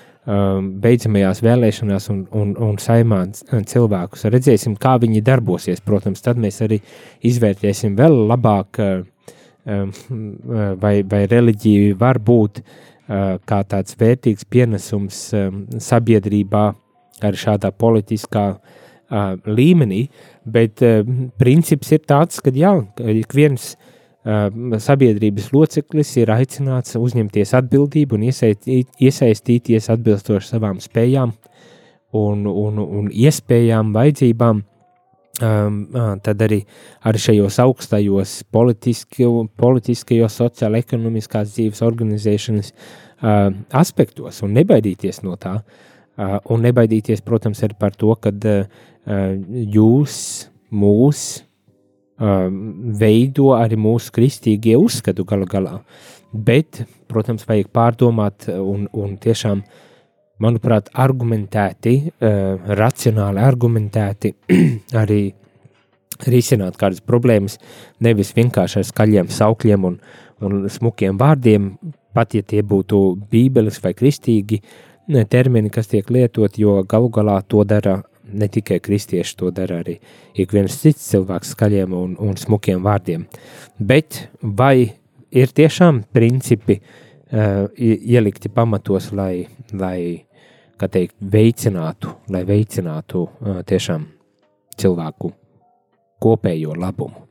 beidzamajās 0.83 1.41
vēlēšanās 1.45 2.11
un, 2.13 2.21
un, 2.37 2.53
un 2.61 2.77
saimā 2.81 3.23
cilvēkus. 3.71 4.27
Redzēsim, 4.33 4.77
kā 4.81 4.97
viņi 5.03 5.23
darbosies. 5.27 5.83
Protams, 5.85 6.23
tad 6.25 6.41
mēs 6.41 6.61
arī 6.67 6.81
izvērtēsim 7.27 7.97
vēl 7.99 8.19
labāk, 8.31 8.81
uh, 8.81 9.03
um, 9.65 9.93
vai, 10.83 11.01
vai 11.09 11.25
reliģija 11.31 11.97
var 12.01 12.21
būt 12.21 12.63
uh, 12.63 13.39
kā 13.49 13.63
tāds 13.69 13.97
vērtīgs 14.01 14.47
pienesums 14.51 15.23
um, 15.35 15.65
sabiedrībā 15.81 16.67
arī 17.27 17.41
šādā 17.41 17.73
politiskā 17.77 18.47
uh, 18.55 19.35
līmenī, 19.45 20.07
bet 20.45 20.81
princips 21.39 21.91
ir 21.93 22.05
tāds, 22.09 22.41
ka 22.41 22.53
jā, 22.55 22.73
ik 23.13 23.35
viens 23.37 23.75
uh, 23.75 23.80
sabiedrības 24.25 25.53
loceklis 25.55 26.17
ir 26.21 26.31
aicināts 26.35 26.97
uzņemties 27.01 27.55
atbildību 27.57 28.19
un 28.19 28.27
iesaistīties 28.29 29.89
atbilstoši 29.95 30.53
savām 30.53 30.81
spējām 30.81 31.33
un, 32.13 32.45
un, 32.47 32.79
un 32.79 33.09
iespējām, 33.09 33.95
vajadzībām. 33.97 34.65
Tad 35.41 36.43
arī, 36.45 36.59
arī 37.09 37.21
šajos 37.23 37.57
augstajos 37.65 38.33
politiskajos, 38.53 40.35
sociāla-ekonomiskās 40.37 41.55
dzīves 41.55 41.81
organizēšanas 41.87 42.75
aspektos 43.81 44.43
un 44.45 44.53
nebaidīties 44.59 45.23
no 45.25 45.39
tā. 45.41 45.63
Un 46.21 46.61
nebaidīties, 46.67 47.23
protams, 47.25 47.63
arī 47.65 47.79
par 47.81 47.97
to, 47.97 48.13
ka 48.21 48.35
jūs, 49.49 50.17
mūs, 50.69 51.23
veido 52.21 53.53
arī 53.57 53.79
mūsu 53.81 54.13
kristīgie 54.13 54.77
uzskatu 54.77 55.25
galu 55.25 55.49
galā. 55.49 55.79
Bet, 56.31 56.85
protams, 57.11 57.47
vajag 57.49 57.71
pārdomāt 57.75 58.49
un, 58.53 58.87
un 58.93 59.17
tiešām, 59.19 59.63
manuprāt, 60.41 60.91
argumentēti, 60.95 61.95
racionāli 62.81 63.43
argumentēti 63.45 64.35
arī 65.03 65.23
risināt 66.29 66.77
kādas 66.77 67.01
problēmas, 67.01 67.57
nevis 68.05 68.35
vienkārši 68.37 68.81
ar 68.81 68.87
skaļiem 68.89 69.33
saukļiem 69.33 69.89
un, 69.89 69.97
un 70.45 70.69
smukiem 70.69 71.19
vārdiem, 71.21 71.73
pat 72.15 72.37
ja 72.37 72.45
tie 72.45 72.63
būtu 72.67 73.01
bībeles 73.31 73.81
vai 73.83 73.95
kristīgi 73.97 74.61
termini, 75.31 75.71
kas 75.73 75.89
tiek 75.91 76.11
lietot, 76.13 76.59
jo 76.59 76.83
galu 76.89 77.11
galā 77.11 77.41
to 77.49 77.65
dara 77.65 78.03
ne 78.33 78.49
tikai 78.49 78.81
kristieši 78.83 79.37
to 79.39 79.51
dara, 79.55 79.81
arī 79.83 79.99
ik 80.35 80.55
viens 80.55 80.77
cits 80.83 81.11
cilvēks 81.13 81.55
skaļiem 81.55 81.95
un, 81.97 82.17
un 82.21 82.39
smukiem 82.39 82.83
vārdiem. 82.85 83.27
Bet 83.79 84.27
vai 84.43 84.93
ir 85.31 85.55
tiešām 85.55 86.05
principi 86.13 86.81
uh, 86.81 87.67
ielikti 87.77 88.53
pamatos, 88.53 89.11
lai, 89.17 89.47
lai 89.73 90.27
teikt, 90.81 91.17
veicinātu, 91.21 92.15
lai 92.33 92.45
veicinātu 92.49 93.27
uh, 93.27 93.61
tiešām 93.67 94.07
cilvēku 94.81 95.33
kopējo 96.21 96.77
labumu? 96.79 97.27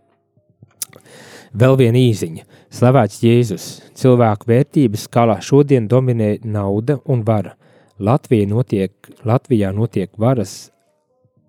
Vēl 1.50 1.80
viena 1.80 1.97
īziņa. 1.97 2.43
Slavēts 2.70 3.24
Jēzus. 3.26 3.64
Cilvēku 3.97 4.52
vērtības 4.52 5.08
skalā 5.08 5.39
šodien 5.41 5.88
dominē 5.89 6.36
nauda 6.45 7.00
un 7.10 7.24
vara 7.26 7.56
Latvija 8.00 8.47
notiek, 8.47 8.93
Latvijā 9.28 9.74
notiek 9.76 10.12
varas 10.18 10.70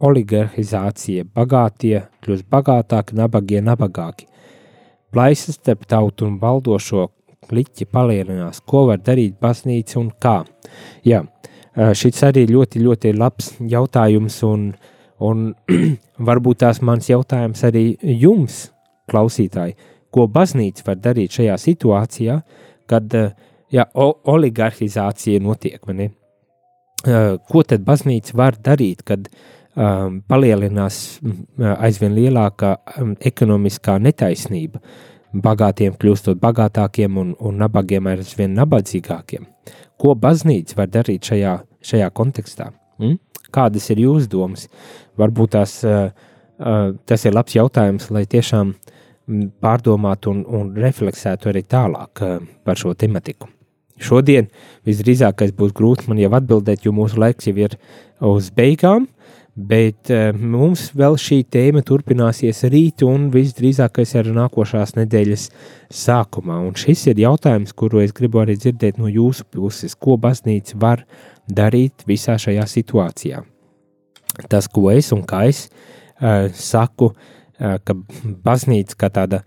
oligarhizācija, 0.01 1.26
bagātie 1.36 2.05
kļūst 2.24 2.48
bagātāki, 2.51 3.16
nabagie 3.18 3.61
nabagāki. 3.64 4.26
Plaisas 5.11 5.59
starp 5.59 5.86
tautu 5.90 6.28
un 6.28 6.38
valdošo 6.40 7.09
kliķi 7.51 7.88
palielinās, 7.90 8.62
ko 8.66 8.86
var 8.90 9.01
darīt 9.03 9.36
baznīca 9.42 9.98
un 10.01 10.11
kā. 10.22 10.38
Jā, 11.07 11.24
šis 11.74 12.22
arī 12.28 12.46
ļoti, 12.51 12.82
ļoti 12.84 13.14
labs 13.18 13.55
jautājums 13.61 14.38
un, 14.46 14.70
un 15.26 15.48
varbūt 16.30 16.62
tās 16.64 16.82
mans 16.86 17.11
jautājums 17.11 17.64
arī 17.66 17.84
jums, 18.01 18.68
klausītāji, 19.11 19.76
ko 20.14 20.28
baznīca 20.30 20.86
var 20.86 21.03
darīt 21.03 21.40
šajā 21.40 21.59
situācijā, 21.59 22.40
kad 22.90 23.14
jā, 23.70 23.86
oligarhizācija 23.94 25.42
notiek, 25.42 25.82
ne? 25.94 26.11
Ko 27.01 27.62
tad 27.64 27.84
baznīca 27.86 28.36
var 28.36 28.59
darīt, 28.61 29.03
kad 29.09 29.28
um, 29.30 30.20
palielinās 30.28 31.20
aizvien 31.78 32.12
lielākā 32.16 32.74
um, 33.01 33.14
ekonomiskā 33.16 33.96
netaisnība, 34.03 34.82
bagātiem 35.32 35.96
kļūstot 35.96 36.40
bagātākiem 36.42 37.16
un, 37.22 37.32
un 37.38 37.61
nabagiem 37.62 38.11
aizvien 38.11 38.53
nabadzīgākiem? 38.59 39.46
Ko 40.01 40.14
baznīca 40.16 40.76
var 40.76 40.90
darīt 40.92 41.30
šajā, 41.30 41.55
šajā 41.84 42.11
kontekstā? 42.16 42.70
Mm? 43.01 43.16
Kādas 43.51 43.88
ir 43.92 44.03
jūsu 44.05 44.28
domas? 44.30 44.66
Varbūt 45.20 45.55
tās, 45.57 45.78
uh, 45.88 46.11
uh, 46.61 46.90
tas 47.09 47.24
ir 47.24 47.36
labs 47.36 47.57
jautājums, 47.57 48.11
lai 48.12 48.26
tiešām 48.28 48.74
pārdomātu 49.62 50.34
un, 50.34 50.44
un 50.44 50.76
refleksētu 50.76 51.48
arī 51.53 51.64
tālāk 51.64 52.24
uh, 52.26 52.44
par 52.66 52.80
šo 52.80 52.92
tematiku. 52.98 53.48
Šodien 54.01 54.48
visdrīzākais 54.88 55.53
būs 55.57 55.74
grūti 55.76 56.09
man 56.09 56.20
jau 56.20 56.32
atbildēt, 56.38 56.86
jo 56.86 56.92
mūsu 56.96 57.20
laiks 57.20 57.48
jau 57.51 57.57
ir 57.61 57.76
uz 58.24 58.48
beigām, 58.57 59.07
bet 59.55 60.09
uh, 60.12 60.30
mums 60.32 60.88
vēl 60.96 61.18
šī 61.20 61.42
tēma 61.53 61.82
turpināsies 61.86 62.62
rīt 62.72 63.05
un 63.05 63.28
visdrīzākais 63.34 64.14
ir 64.16 64.30
nākošās 64.36 64.94
nedēļas 64.96 65.48
sākumā. 66.03 66.61
Un 66.64 66.78
šis 66.80 67.09
ir 67.12 67.20
jautājums, 67.26 67.74
kuru 67.76 68.01
es 68.05 68.14
gribu 68.16 68.40
arī 68.40 68.57
dzirdēt 68.61 69.01
no 69.01 69.11
jūsu 69.11 69.44
puses, 69.53 69.96
ko 69.98 70.16
baznīca 70.20 70.80
var 70.80 71.05
darīt 71.51 72.07
visā 72.09 72.38
šajā 72.40 72.64
situācijā. 72.70 73.42
Tas, 74.48 74.70
ko 74.70 74.88
es 74.94 75.11
un 75.12 75.26
kā 75.28 75.44
es 75.51 75.66
uh, 75.68 76.48
saku, 76.57 77.12
uh, 77.12 77.76
ka 77.84 77.98
baznīca 78.46 78.96
kā 78.96 79.12
tāda 79.12 79.44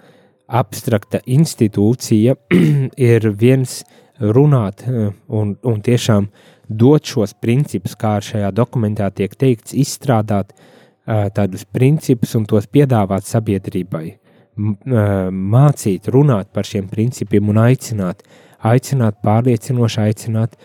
abstrakta 0.54 1.24
institūcija 1.26 2.36
ir 3.10 3.30
viens 3.39 3.82
no 3.82 4.03
runāt 4.20 4.84
eh, 4.88 5.11
un, 5.28 5.55
un 5.61 5.82
tiešām 5.82 6.28
dot 6.70 7.05
šos 7.05 7.34
principus, 7.41 7.95
kā 7.99 8.18
šajā 8.24 8.51
dokumentā 8.55 9.09
tiek 9.14 9.34
teikts, 9.36 9.74
izstrādāt 9.76 10.53
uh, 10.53 11.28
tādus 11.36 11.66
principus 11.68 12.34
un 12.39 12.45
tos 12.49 12.70
piedāvāt 12.72 13.28
sabiedrībai, 13.28 14.05
uh, 14.14 15.28
mācīt, 15.30 16.07
runāt 16.14 16.53
par 16.55 16.66
šiem 16.66 16.88
principiem 16.89 17.51
un 17.51 17.59
aicināt, 17.66 18.24
aicināt 18.64 19.20
pārliecinoši, 19.26 19.99
aicināt 20.07 20.55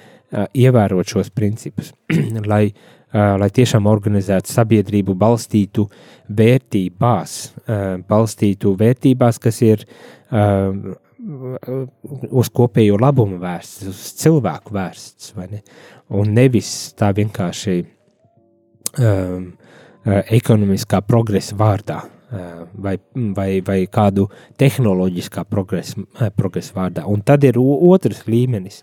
ievērot 0.54 1.08
šos 1.08 1.32
principus, 1.34 1.90
lai, 2.52 2.68
lai 3.10 3.48
tiešām 3.58 3.88
organizētu 3.88 4.52
sabiedrību, 4.52 5.14
balstītu 5.18 5.86
vērtībās, 6.28 7.36
balstītu 8.06 8.74
vērtībās, 8.78 9.40
kas 9.40 9.62
ir 9.64 9.86
uz 11.28 12.50
kopējo 12.54 12.98
labumu 13.00 13.38
vērsts, 13.42 13.88
uz 13.90 14.04
cilvēku 14.22 14.74
vērsts, 14.74 15.34
ne? 15.50 15.62
un 16.16 16.32
nevis 16.36 16.70
tā 16.98 17.10
vienkārši 17.16 17.74
um, 17.82 19.50
uh, 19.52 20.22
ekonomiskā 20.24 21.02
progresa 21.06 21.58
vārdā. 21.58 22.04
Uh, 22.28 22.66
vai, 22.76 22.98
vai, 23.32 23.62
vai 23.64 23.78
kādu 23.88 24.26
tehnoloģiskā 24.60 25.46
progresa, 25.48 25.96
uh, 25.96 26.26
progresa 26.36 26.74
vārdā. 26.76 27.06
Un 27.08 27.22
tad 27.24 27.46
ir 27.48 27.56
otrs 27.56 28.26
līmenis, 28.28 28.82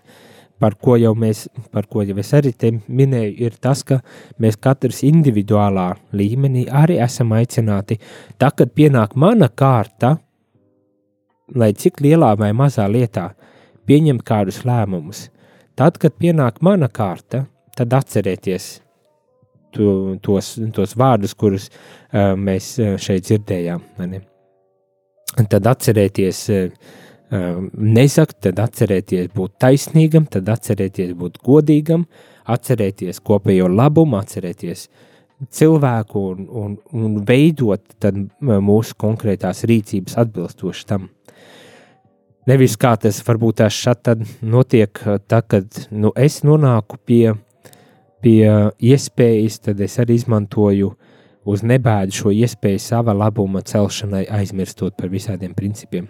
par 0.58 0.74
ko 0.82 0.96
jau 0.98 1.12
mēs, 1.14 1.44
par 1.70 1.86
ko 1.86 2.02
jau 2.02 2.16
es 2.18 2.32
arī 2.34 2.50
te 2.58 2.72
minēju, 2.74 3.36
ir 3.46 3.54
tas, 3.62 3.84
ka 3.86 4.00
mēs 4.42 4.58
katrs 4.58 5.04
individuālā 5.06 5.92
līmenī 6.16 6.64
arī 6.66 6.98
esam 7.04 7.36
aicināti, 7.38 8.00
tā, 8.34 8.50
kad 8.50 8.74
pienāk 8.74 9.14
mana 9.14 9.46
kārta, 9.46 10.16
lai 11.54 11.72
cik 11.76 12.00
lielā 12.04 12.32
vai 12.38 12.50
mazā 12.56 12.86
lietā 12.90 13.30
pieņemt 13.86 14.24
kādus 14.26 14.64
lēmumus. 14.66 15.28
Tad, 15.76 16.00
kad 16.00 16.16
pienāk 16.18 16.62
mana 16.64 16.88
kārta, 16.88 17.44
tad 17.76 17.92
atcerieties 17.94 18.80
to, 19.76 20.16
tos, 20.24 20.54
tos 20.74 20.96
vārdus, 20.98 21.34
kurus 21.36 21.68
uh, 21.68 22.32
mēs 22.38 22.74
šeit 23.02 23.28
dzirdējām. 23.28 23.82
Ne? 24.08 24.22
Tad 25.52 25.68
atcerieties 25.68 26.40
uh, 26.54 26.70
nezakt, 27.76 28.38
tad 28.46 28.62
atcerieties 28.62 29.28
būt 29.34 29.58
taisnīgam, 29.62 30.28
tad 30.30 30.48
atcerieties 30.48 31.12
būt 31.18 31.40
godīgam, 31.44 32.06
atcerieties 32.46 33.20
kopējo 33.26 33.68
labumu, 33.72 34.20
atcerieties 34.20 34.86
cilvēku 35.52 36.22
un, 36.30 36.46
un, 36.48 36.76
un 36.96 37.18
veidot 37.28 38.08
mūsu 38.40 38.96
konkrētās 38.96 39.66
rīcības 39.68 40.16
atbilstoši 40.22 40.86
tam. 40.88 41.10
Nevis 42.46 42.76
kā 42.78 42.92
tas 43.02 43.18
varbūt 43.26 43.58
tās 43.58 43.74
šādi 43.74 44.26
notiek, 44.46 45.00
tad, 45.26 45.48
kad 45.50 45.80
nu, 45.90 46.12
es 46.14 46.44
nonāku 46.46 46.98
pie, 47.02 47.34
pie 48.22 48.46
iespējas, 48.78 49.58
tad 49.64 49.82
es 49.82 49.98
arī 49.98 50.20
izmantoju 50.20 50.92
uz 51.46 51.62
nebēdu 51.66 52.14
šo 52.14 52.32
iespēju 52.34 52.82
sava 52.82 53.14
labuma 53.14 53.62
celšanai, 53.66 54.24
aizmirstot 54.38 54.94
par 54.98 55.10
visādiem 55.10 55.54
principiem. 55.58 56.06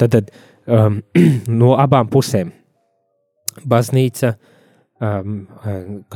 Tad, 0.00 0.16
tad 0.16 0.32
um, 0.64 1.02
no 1.60 1.74
abām 1.80 2.08
pusēm 2.12 2.52
baznīca 3.68 4.34
um, 5.00 5.42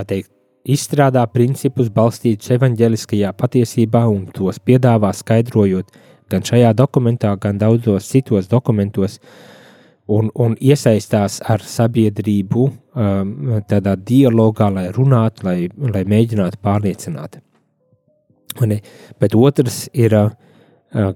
teikt, 0.01 0.33
izstrādā 0.69 1.23
principus 1.33 1.89
balstītus 1.93 2.53
evaņģeliskajā 2.57 3.33
patiesībā 3.37 4.05
un 4.09 4.27
tos 4.35 4.61
piedāvā 4.61 5.13
skaidrojot 5.17 5.93
gan 6.31 6.45
šajā 6.47 6.73
dokumentā, 6.79 7.35
gan 7.41 7.59
daudzos 7.61 8.09
citos 8.11 8.49
dokumentos, 8.51 9.19
un, 10.11 10.31
un 10.35 10.57
iesaistās 10.61 11.39
ar 11.47 11.63
sabiedrību 11.63 12.67
um, 12.67 13.35
tādā 13.71 13.95
dialogā, 13.97 14.71
lai 14.75 14.89
runātu, 14.95 15.47
lai, 15.47 15.57
lai 15.95 16.05
mēģinātu 16.09 16.61
pārliecināt. 16.65 17.41
Un, 18.61 18.75
bet 19.23 19.37
otrs 19.39 19.85
ir 19.95 20.17
uh, 20.19 20.31
uh, 20.95 21.13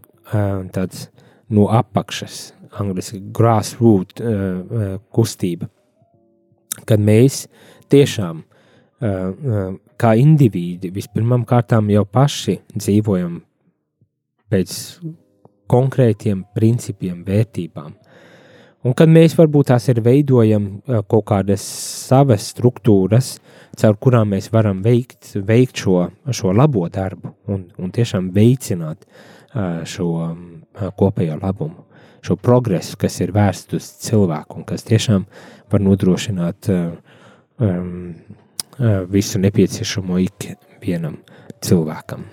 tāds 0.74 1.08
no 1.54 1.66
apakšas, 1.74 2.52
angļuiski 2.78 3.20
grassroot 3.34 4.20
uh, 4.22 4.34
uh, 4.34 4.92
kustība, 5.14 5.68
kad 6.86 7.02
mēs 7.02 7.44
tiešām 7.92 8.42
uh, 8.42 9.08
uh, 9.08 9.66
kā 10.00 10.14
indivīdi 10.18 10.90
vispirmām 10.94 11.44
kārtām 11.48 11.90
jau 11.92 12.04
paši 12.06 12.60
dzīvojam 12.74 13.40
pēc 14.55 14.78
konkrētiem 15.70 16.44
principiem, 16.55 17.22
vērtībām. 17.26 17.94
Un 18.84 18.92
kad 18.92 19.09
mēs 19.09 19.32
varbūt 19.38 19.70
tās 19.70 19.86
ir 19.88 20.02
veidojam 20.05 20.66
kaut 21.09 21.24
kādas 21.30 21.64
savas 22.05 22.50
struktūras, 22.52 23.38
caur 23.80 23.96
kurām 23.96 24.34
mēs 24.34 24.50
varam 24.52 24.82
veikt, 24.84 25.32
veikt 25.40 25.80
šo, 25.84 26.11
šo 26.28 26.52
labo 26.52 26.84
darbu 26.92 27.32
un, 27.48 27.64
un 27.80 27.94
tiešām 27.94 28.28
veicināt 28.34 29.09
šo 29.88 30.11
kopējo 31.00 31.38
labumu, 31.40 31.86
šo 32.24 32.36
progresu, 32.36 32.98
kas 33.00 33.18
ir 33.24 33.32
vērsts 33.34 33.78
uz 33.78 33.90
cilvēku 34.05 34.61
un 34.61 34.68
kas 34.68 34.84
tiešām 34.84 35.24
var 35.72 35.84
nodrošināt 35.88 36.68
um, 36.74 38.14
visu 39.16 39.40
nepieciešamo 39.40 40.20
ikvienam 40.28 41.22
cilvēkam. 41.64 42.28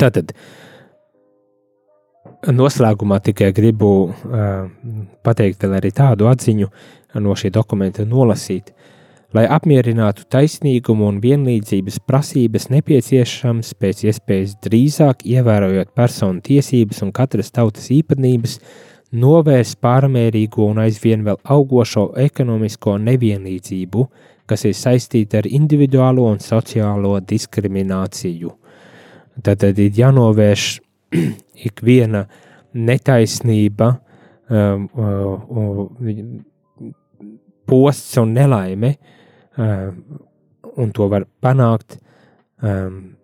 Tātad, 0.00 0.32
noslēgumā 2.52 3.20
tikai 3.24 3.52
gribu 3.56 3.90
uh, 4.08 4.66
pateikt 5.24 5.64
vēl 5.64 5.78
arī 5.78 5.92
tādu 5.94 6.28
atziņu 6.30 6.70
no 7.22 7.36
šī 7.38 7.52
dokumenta 7.54 8.06
nolasīt. 8.08 8.72
Lai 9.34 9.48
apmierinātu 9.50 10.28
taisnīgumu 10.30 11.08
un 11.10 11.16
vienlīdzības 11.22 11.98
prasības, 12.06 12.68
nepieciešams 12.70 13.72
pēc 13.82 14.04
iespējas 14.06 14.54
drīzāk 14.62 15.24
ievērojot 15.26 15.90
personu 15.94 16.42
tiesības 16.44 17.02
un 17.02 17.10
katras 17.14 17.50
tautas 17.50 17.90
īpatnības, 17.90 18.60
novērst 19.14 19.80
pārmērīgo 19.82 20.68
un 20.70 20.78
aizvien 20.86 21.26
vēl 21.26 21.40
augošo 21.50 22.12
ekonomisko 22.22 22.96
nevienlīdzību, 23.02 24.06
kas 24.46 24.66
ir 24.70 24.78
saistīta 24.78 25.42
ar 25.42 25.50
individuālo 25.50 26.28
un 26.30 26.42
sociālo 26.42 27.16
diskrimināciju 27.18 28.54
Tad, 29.42 29.58
tad 29.62 29.78
ir 29.82 29.96
jānovērš 29.98 30.66
ikviena 31.68 32.24
netaisnība, 32.74 33.90
um, 34.50 34.88
uh, 34.94 35.34
uh, 35.50 36.94
posts 37.66 38.18
un 38.20 38.34
nelaime, 38.36 38.94
uh, 39.58 39.90
un 40.76 40.90
to 40.94 41.08
var 41.10 41.26
panākt, 41.42 41.98
um, 42.62 43.14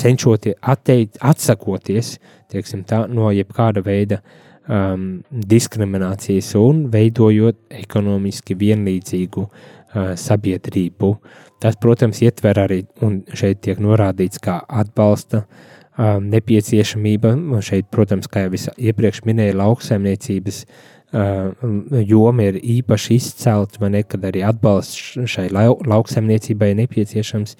cenšoties 0.00 0.56
atteikt, 0.62 1.18
atsakoties 1.20 2.14
tā, 2.50 3.04
no 3.08 3.28
jebkāda 3.34 3.82
veida 3.84 4.20
um, 4.64 5.20
diskriminācijas 5.30 6.54
un 6.58 6.86
veidojot 6.92 7.58
ekonomiski 7.82 8.56
vienlīdzīgu 8.56 9.44
uh, 9.44 10.14
sabiedrību. 10.16 11.12
Tas, 11.60 11.76
protams, 11.76 12.22
ietver 12.24 12.56
arī, 12.62 12.84
un 13.04 13.20
šeit 13.36 13.60
tiek 13.66 13.80
norādīts, 13.84 14.40
kā 14.40 14.62
atbalsta 14.64 15.42
um, 15.44 16.30
nepieciešamība. 16.32 17.34
Šeit, 17.64 17.90
protams, 17.92 18.30
kā 18.32 18.46
jau 18.46 18.62
iepriekš 18.80 19.20
minēju, 19.28 19.58
lauksaimniecības 19.60 20.62
uh, 20.64 21.52
joma 22.00 22.48
ir 22.48 22.60
īpaši 22.78 23.18
izcelta, 23.20 23.82
vai 23.82 23.92
ne, 23.98 24.02
kad 24.08 24.24
arī 24.24 24.44
atbalsts 24.48 25.20
šai 25.28 25.50
lau, 25.52 25.76
lauksaimniecībai 25.84 26.72
nepieciešams, 26.80 27.56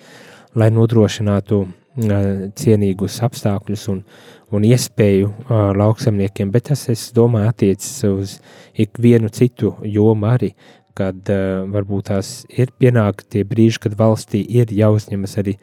lai 0.56 0.70
nodrošinātu 0.72 1.66
cienīgus 2.56 3.18
apstākļus 3.26 3.88
un, 3.90 4.02
un 4.54 4.64
iespēju 4.64 5.28
uh, 5.28 5.70
lauksamniekiem, 5.76 6.50
bet 6.54 6.70
tas, 6.70 6.86
es 6.88 7.08
domāju, 7.14 7.50
attiecas 7.50 8.04
uz 8.08 8.36
ikvienu 8.80 9.28
citu 9.34 9.74
jomu 9.84 10.30
arī, 10.30 10.54
kad 11.00 11.32
uh, 11.32 11.62
varbūt 11.72 12.10
tās 12.12 12.32
ir 12.52 12.72
pienāk 12.80 13.24
tie 13.32 13.44
brīži, 13.48 13.82
kad 13.86 13.96
valstī 13.98 14.42
ir 14.60 14.72
jāuzņemas 14.74 15.38
arī, 15.42 15.56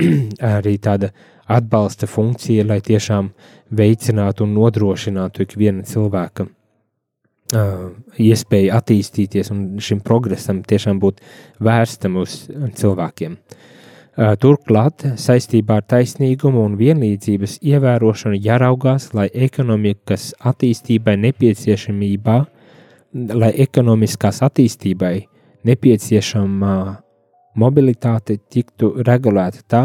arī 0.56 0.76
tāda 0.82 1.10
atbalsta 1.50 2.08
funkcija, 2.08 2.64
lai 2.68 2.80
tiešām 2.84 3.32
veicinātu 3.74 4.46
un 4.46 4.54
nodrošinātu 4.56 5.44
ikviena 5.44 5.84
cilvēka 5.88 6.46
uh, 6.46 7.90
iespēju 8.20 8.72
attīstīties 8.78 9.52
un 9.54 9.66
šim 9.82 10.00
progresam 10.04 10.62
tiešām 10.64 11.02
būt 11.02 11.20
vērstam 11.64 12.20
uz 12.22 12.44
cilvēkiem. 12.80 13.38
Uh, 13.38 13.62
Turklāt, 14.14 15.02
saistībā 15.18 15.80
ar 15.80 15.86
taisnīgumu 15.90 16.60
un 16.62 16.76
vienlīdzības 16.78 17.56
ievērošanu 17.66 18.38
jāraugās, 18.44 19.08
lai 19.10 19.26
ekonomikas 19.26 20.28
attīstībai 20.38 21.16
nepieciešamībā, 21.18 22.36
lai 23.14 23.52
ekonomiskās 23.64 24.42
attīstībai 24.46 25.14
nepieciešamā 25.64 26.76
mobilitāte 27.60 28.38
tiktu 28.50 28.90
regulēta 29.06 29.62
tā, 29.70 29.84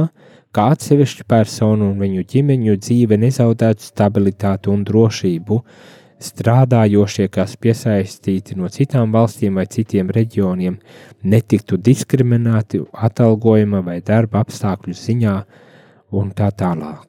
kā 0.55 0.71
atsevišķu 0.73 1.27
personu 1.29 1.91
un 1.91 2.01
viņu 2.01 2.25
ģimeņu 2.33 2.75
dzīve 2.81 3.19
nezaudētu 3.21 3.85
stabilitāti 3.91 4.71
un 4.73 4.83
drošību, 4.87 5.59
strādājošie, 6.19 7.29
kas 7.31 7.55
piesaistīti 7.61 8.57
no 8.59 8.67
citām 8.73 9.13
valstīm 9.15 9.59
vai 9.59 9.67
citiem 9.71 10.09
reģioniem, 10.11 10.79
netiktu 11.23 11.77
diskriminēti 11.79 12.81
atalgojuma 13.07 13.83
vai 13.85 13.99
darba 14.05 14.43
apstākļu 14.43 14.97
ziņā 14.99 15.35
un 16.19 16.33
tā 16.35 16.49
tālāk. 16.59 17.05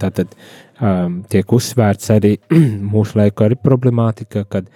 Tātad 0.00 0.32
um, 0.80 1.20
tiek 1.30 1.52
uzsvērts 1.52 2.10
arī 2.14 2.36
mūsu 2.94 3.20
laiku 3.20 3.46
arī 3.46 3.58
problemātika, 3.60 4.46
kad 4.48 4.70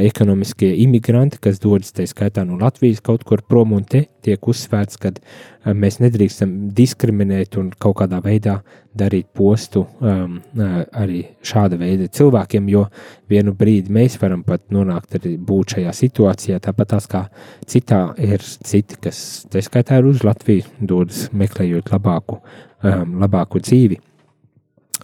ekonomiskie 0.00 0.70
imigranti, 0.84 1.40
kas 1.42 1.60
dodas 1.62 1.92
tā 1.92 2.06
skaitā 2.08 2.46
no 2.48 2.56
Latvijas 2.60 3.02
kaut 3.04 3.24
kur 3.28 3.42
prom, 3.44 3.74
un 3.76 3.84
te 3.84 4.06
tiek 4.24 4.48
uzsvērts, 4.48 4.98
ka 5.02 5.12
uh, 5.12 5.72
mēs 5.74 6.00
nedrīkstam 6.02 6.52
diskriminēt 6.74 7.56
un 7.60 7.70
kaut 7.78 8.00
kādā 8.00 8.18
veidā 8.24 8.58
darīt 8.98 9.28
postu 9.36 9.84
um, 10.04 10.38
arī 10.58 11.22
šāda 11.46 11.78
veida 11.80 12.08
cilvēkiem, 12.12 12.68
jo 12.72 12.84
vienu 13.30 13.54
brīdi 13.56 13.92
mēs 13.94 14.18
varam 14.20 14.42
pat 14.46 14.66
nonākt 14.74 15.16
arī 15.20 15.36
būt 15.38 15.76
šajā 15.76 15.94
situācijā, 15.96 16.60
tāpat 16.62 16.92
tās 16.94 17.08
kā 17.10 17.24
citā 17.68 18.02
ir 18.20 18.42
citi, 18.42 18.98
kas 19.02 19.44
tā 19.52 19.62
skaitā 19.64 20.00
ir 20.00 20.10
uz 20.10 20.24
Latviju 20.26 20.66
dodas 20.80 21.28
meklējot 21.32 21.92
labāku, 21.94 22.42
um, 22.82 23.20
labāku 23.22 23.62
dzīvi. 23.62 24.00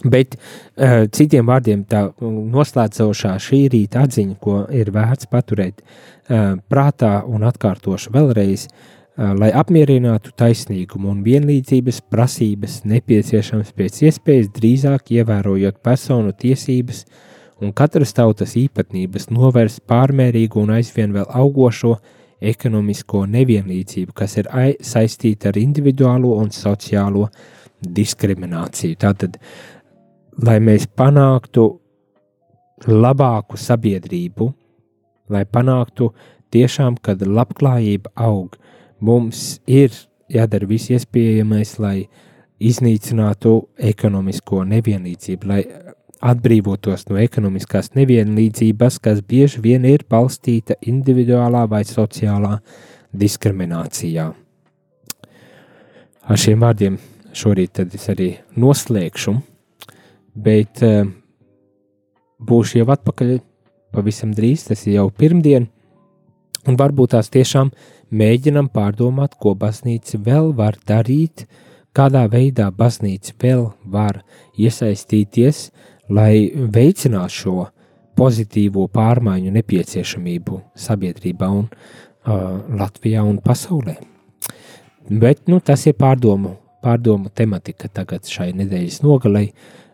Bet 0.03 0.35
uh, 0.35 1.07
citiem 1.11 1.49
vārdiem, 1.49 1.83
tā 1.89 2.05
noslēdzošā 2.23 3.33
šī 3.43 3.65
rīta 3.73 4.05
atziņa, 4.07 4.37
ko 4.39 4.61
ir 4.71 4.93
vērts 4.95 5.27
paturēt 5.31 5.81
uh, 5.81 6.55
prātā 6.71 7.17
un 7.27 7.43
atkārtošu 7.47 8.13
vēlreiz, 8.15 8.67
uh, 8.69 9.33
lai 9.35 9.49
apmierinātu 9.51 10.31
taisnīgumu 10.39 11.11
un 11.11 11.23
vienlīdzības 11.25 11.99
prasības, 12.07 12.83
nepieciešams 12.87 13.73
pēc 13.75 13.99
iespējas 14.07 14.53
drīzāk 14.55 15.11
ievērojot 15.17 15.81
personu 15.83 16.31
tiesības 16.31 17.03
un 17.59 17.73
katras 17.75 18.15
tautas 18.15 18.55
īpatnības, 18.55 19.27
novērst 19.35 19.83
pārmērīgu 19.89 20.63
un 20.63 20.77
aizvien 20.77 21.11
vēl 21.11 21.27
augošo 21.27 21.97
ekonomisko 22.39 23.25
nevienlīdzību, 23.27 24.15
kas 24.15 24.37
ir 24.39 24.47
saistīta 24.79 25.51
ar 25.51 25.59
individuālo 25.59 26.37
un 26.39 26.53
sociālo 26.55 27.25
diskrimināciju. 27.83 28.95
Tātad, 28.99 29.35
uh, 29.35 29.78
lai 30.45 30.59
mēs 30.63 30.87
panāktu 30.97 31.65
labāku 32.87 33.59
sabiedrību, 33.59 34.49
lai 35.29 35.43
panāktu 35.45 36.13
tiešām, 36.53 36.97
kad 37.01 37.21
labklājība 37.21 38.13
aug, 38.15 38.55
mums 38.99 39.59
ir 39.67 39.93
jādara 40.31 40.67
viss 40.69 40.91
iespējamais, 40.93 41.75
lai 41.79 42.07
iznīcinātu 42.59 43.55
ekonomisko 43.91 44.63
nevienlīdzību, 44.67 45.47
lai 45.47 45.63
atbrīvotos 46.19 47.07
no 47.09 47.19
ekonomiskās 47.19 47.93
nevienlīdzības, 47.95 48.99
kas 49.03 49.21
bieži 49.23 49.61
vien 49.63 49.85
ir 49.87 50.03
balstīta 50.09 50.75
individuālā 50.81 51.63
vai 51.71 51.85
sociālā 51.87 52.57
diskriminācijā. 53.15 54.27
Ar 56.29 56.37
šiem 56.37 56.59
vārdiem 56.61 56.99
šorīt 57.33 57.79
es 57.87 58.09
arī 58.11 58.33
noslēgšu 58.59 59.37
bet 60.35 60.83
uh, 60.85 61.07
būšu 62.39 62.81
jau 62.81 62.89
atpakaļ 62.93 63.39
pavisam 63.95 64.33
drīz, 64.35 64.67
tas 64.69 64.85
ir 64.87 64.99
jau 64.99 65.07
pirmdien, 65.09 65.67
un 66.67 66.77
varbūt 66.79 67.15
tās 67.15 67.31
tiešām 67.33 67.71
mēģinam 68.09 68.69
pārdomāt, 68.73 69.35
ko 69.39 69.55
baznīca 69.57 70.19
vēl 70.25 70.53
var 70.57 70.77
darīt, 70.87 71.47
kādā 71.95 72.25
veidā 72.29 72.69
baznīca 72.71 73.33
vēl 73.41 73.65
var 73.85 74.21
iesaistīties, 74.57 75.69
lai 76.09 76.49
veicinātu 76.53 77.35
šo 77.41 77.57
pozitīvo 78.19 78.87
pārmaiņu 78.91 79.51
nepieciešamību 79.55 80.61
sabiedrībā 80.77 81.49
un 81.49 81.67
uh, 81.69 82.59
Latvijā 82.79 83.23
un 83.23 83.39
pasaulē. 83.43 83.95
Bet 85.09 85.47
nu, 85.49 85.59
tas 85.63 85.85
ir 85.89 85.95
pārdomu, 85.97 86.57
pārdomu 86.83 87.31
tematika 87.33 87.89
tagad 87.89 88.27
šai 88.29 88.51
nedēļas 88.59 89.01
nogalei. 89.05 89.49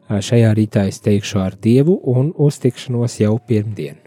Šajā 0.06 0.52
rītā 0.54 0.86
es 0.92 1.00
teikšu 1.02 1.40
ar 1.42 1.56
Dievu 1.58 1.98
un 2.14 2.30
uztikšanos 2.38 3.18
jau 3.24 3.38
pirmdien. 3.42 3.98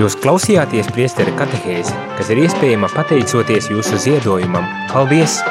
Jūs 0.00 0.16
klausījāties 0.24 0.88
priesteri 0.96 1.34
katehēzi, 1.36 1.92
kas 2.16 2.32
ir 2.32 2.40
iespējama 2.46 2.88
pateicoties 2.96 3.68
jūsu 3.74 4.00
ziedojumam. 4.08 4.64
Paldies! 4.94 5.42